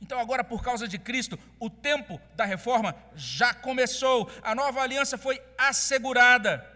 Então, 0.00 0.18
agora, 0.18 0.42
por 0.42 0.62
causa 0.62 0.88
de 0.88 0.98
Cristo, 0.98 1.38
o 1.60 1.70
tempo 1.70 2.20
da 2.34 2.44
reforma 2.44 2.94
já 3.14 3.54
começou, 3.54 4.30
a 4.42 4.54
nova 4.54 4.80
aliança 4.80 5.16
foi 5.16 5.40
assegurada. 5.56 6.68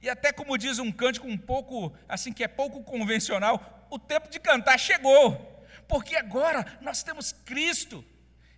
E 0.00 0.08
até 0.08 0.32
como 0.32 0.56
diz 0.56 0.78
um 0.78 0.92
cântico 0.92 1.26
um 1.26 1.36
pouco, 1.36 1.92
assim, 2.08 2.32
que 2.32 2.44
é 2.44 2.48
pouco 2.48 2.82
convencional, 2.82 3.86
o 3.90 3.98
tempo 3.98 4.28
de 4.28 4.38
cantar 4.38 4.78
chegou, 4.78 5.64
porque 5.88 6.16
agora 6.16 6.78
nós 6.80 7.02
temos 7.02 7.32
Cristo. 7.32 8.04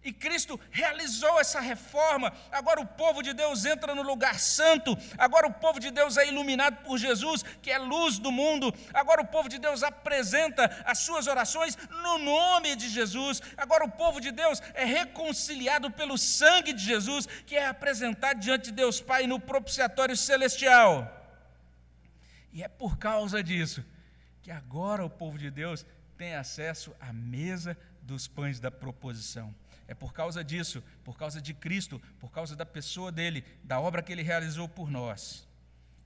E 0.03 0.15
Cristo 0.15 0.59
realizou 0.71 1.39
essa 1.39 1.61
reforma. 1.61 2.33
Agora 2.51 2.81
o 2.81 2.87
povo 2.87 3.23
de 3.23 3.35
Deus 3.35 3.67
entra 3.67 3.95
no 3.95 4.01
lugar 4.01 4.41
santo. 4.41 4.97
Agora 5.19 5.47
o 5.47 5.53
povo 5.53 5.79
de 5.79 5.91
Deus 5.91 6.17
é 6.17 6.27
iluminado 6.27 6.83
por 6.85 6.97
Jesus, 6.97 7.43
que 7.61 7.71
é 7.71 7.77
luz 7.77 8.19
do 8.19 8.33
mundo. 8.33 8.75
Agora 8.95 9.21
o 9.21 9.27
povo 9.27 9.47
de 9.47 9.59
Deus 9.59 9.83
apresenta 9.83 10.83
as 10.87 11.01
suas 11.01 11.27
orações 11.27 11.77
no 12.03 12.17
nome 12.17 12.77
de 12.77 12.89
Jesus. 12.89 13.43
Agora 13.59 13.85
o 13.85 13.91
povo 13.91 14.23
de 14.23 14.31
Deus 14.31 14.63
é 14.73 14.87
reconciliado 14.87 15.91
pelo 15.91 16.17
sangue 16.17 16.73
de 16.73 16.83
Jesus, 16.83 17.27
que 17.47 17.55
é 17.55 17.67
apresentado 17.67 18.41
diante 18.41 18.67
de 18.67 18.73
Deus 18.73 19.03
Pai 19.03 19.27
no 19.27 19.39
propiciatório 19.39 20.17
celestial. 20.17 21.20
E 22.53 22.63
é 22.63 22.69
por 22.69 22.99
causa 22.99 23.43
disso 23.43 23.85
que 24.43 24.51
agora 24.51 25.05
o 25.05 25.11
povo 25.11 25.39
de 25.39 25.51
Deus 25.51 25.85
tem 26.17 26.35
acesso 26.35 26.95
à 27.01 27.13
mesa 27.13 27.77
dos 28.03 28.27
pães 28.27 28.59
da 28.59 28.71
proposição. 28.71 29.55
É 29.87 29.95
por 29.95 30.13
causa 30.13 30.45
disso, 30.45 30.83
por 31.05 31.19
causa 31.19 31.41
de 31.41 31.53
Cristo, 31.53 32.01
por 32.19 32.31
causa 32.31 32.55
da 32.55 32.65
pessoa 32.65 33.11
dele, 33.11 33.45
da 33.63 33.81
obra 33.81 34.03
que 34.03 34.13
ele 34.13 34.23
realizou 34.23 34.69
por 34.69 34.91
nós, 34.91 35.49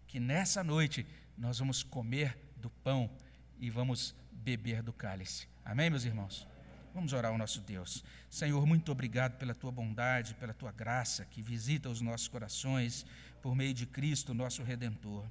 que 0.07 0.19
nessa 0.19 0.65
noite 0.65 1.07
nós 1.37 1.59
vamos 1.59 1.83
comer 1.83 2.37
do 2.57 2.71
pão 2.71 3.11
e 3.59 3.69
vamos 3.71 4.15
beber 4.33 4.83
do 4.83 4.93
cálice. 4.93 5.47
Amém, 5.65 5.91
meus 5.91 6.05
irmãos? 6.05 6.47
Vamos 6.95 7.13
orar 7.13 7.33
ao 7.33 7.39
nosso 7.39 7.61
Deus. 7.61 8.05
Senhor, 8.31 8.65
muito 8.67 8.93
obrigado 8.93 9.37
pela 9.37 9.55
tua 9.55 9.73
bondade, 9.73 10.35
pela 10.35 10.55
tua 10.55 10.71
graça 10.71 11.25
que 11.25 11.43
visita 11.43 11.89
os 11.89 12.01
nossos 12.01 12.29
corações 12.29 13.05
por 13.43 13.55
meio 13.55 13.75
de 13.75 13.85
Cristo, 13.85 14.33
nosso 14.33 14.63
redentor. 14.63 15.27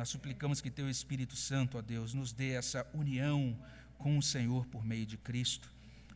Nós 0.00 0.08
suplicamos 0.08 0.62
que 0.62 0.70
Teu 0.70 0.88
Espírito 0.88 1.36
Santo, 1.36 1.76
ó 1.76 1.82
Deus, 1.82 2.14
nos 2.14 2.32
dê 2.32 2.52
essa 2.52 2.86
união 2.94 3.54
com 3.98 4.16
o 4.16 4.22
Senhor 4.22 4.64
por 4.64 4.82
meio 4.82 5.04
de 5.04 5.18
Cristo. 5.18 5.70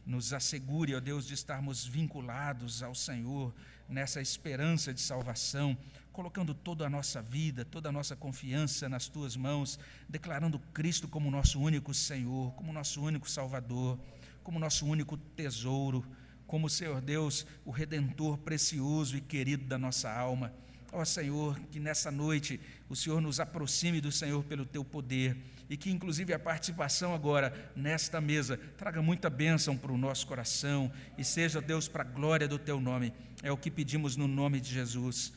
Nos 0.06 0.32
assegure, 0.32 0.94
ó 0.94 1.00
Deus, 1.00 1.26
de 1.26 1.34
estarmos 1.34 1.84
vinculados 1.84 2.82
ao 2.82 2.94
Senhor 2.94 3.54
nessa 3.86 4.22
esperança 4.22 4.94
de 4.94 5.02
salvação 5.02 5.76
colocando 6.14 6.54
toda 6.54 6.86
a 6.86 6.88
nossa 6.88 7.20
vida, 7.20 7.62
toda 7.62 7.90
a 7.90 7.92
nossa 7.92 8.16
confiança 8.16 8.88
nas 8.88 9.06
tuas 9.06 9.36
mãos, 9.36 9.78
declarando 10.08 10.58
Cristo 10.72 11.06
como 11.06 11.30
nosso 11.30 11.60
único 11.60 11.92
Senhor, 11.92 12.54
como 12.54 12.72
nosso 12.72 13.02
único 13.02 13.28
Salvador, 13.28 14.00
como 14.42 14.58
nosso 14.58 14.86
único 14.86 15.18
tesouro, 15.18 16.02
como 16.46 16.70
Senhor 16.70 17.02
Deus, 17.02 17.46
o 17.66 17.70
redentor 17.70 18.38
precioso 18.38 19.14
e 19.14 19.20
querido 19.20 19.66
da 19.66 19.76
nossa 19.76 20.10
alma. 20.10 20.54
Ó 20.94 21.00
oh, 21.00 21.04
Senhor, 21.04 21.58
que 21.72 21.80
nessa 21.80 22.08
noite 22.08 22.60
o 22.88 22.94
Senhor 22.94 23.20
nos 23.20 23.40
aproxime 23.40 24.00
do 24.00 24.12
Senhor 24.12 24.44
pelo 24.44 24.64
teu 24.64 24.84
poder 24.84 25.36
e 25.68 25.76
que, 25.76 25.90
inclusive, 25.90 26.32
a 26.32 26.38
participação 26.38 27.12
agora 27.12 27.52
nesta 27.74 28.20
mesa 28.20 28.56
traga 28.78 29.02
muita 29.02 29.28
bênção 29.28 29.76
para 29.76 29.90
o 29.90 29.98
nosso 29.98 30.24
coração 30.24 30.92
e 31.18 31.24
seja, 31.24 31.60
Deus, 31.60 31.88
para 31.88 32.04
a 32.04 32.06
glória 32.06 32.46
do 32.46 32.60
teu 32.60 32.80
nome. 32.80 33.12
É 33.42 33.50
o 33.50 33.56
que 33.56 33.72
pedimos 33.72 34.14
no 34.14 34.28
nome 34.28 34.60
de 34.60 34.72
Jesus. 34.72 35.32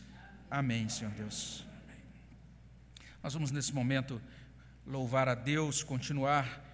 Amém, 0.48 0.88
Senhor 0.90 1.12
Deus. 1.14 1.66
Amém. 1.84 2.04
Nós 3.24 3.34
vamos 3.34 3.50
nesse 3.50 3.74
momento 3.74 4.22
louvar 4.86 5.28
a 5.28 5.34
Deus, 5.34 5.82
continuar 5.82 6.67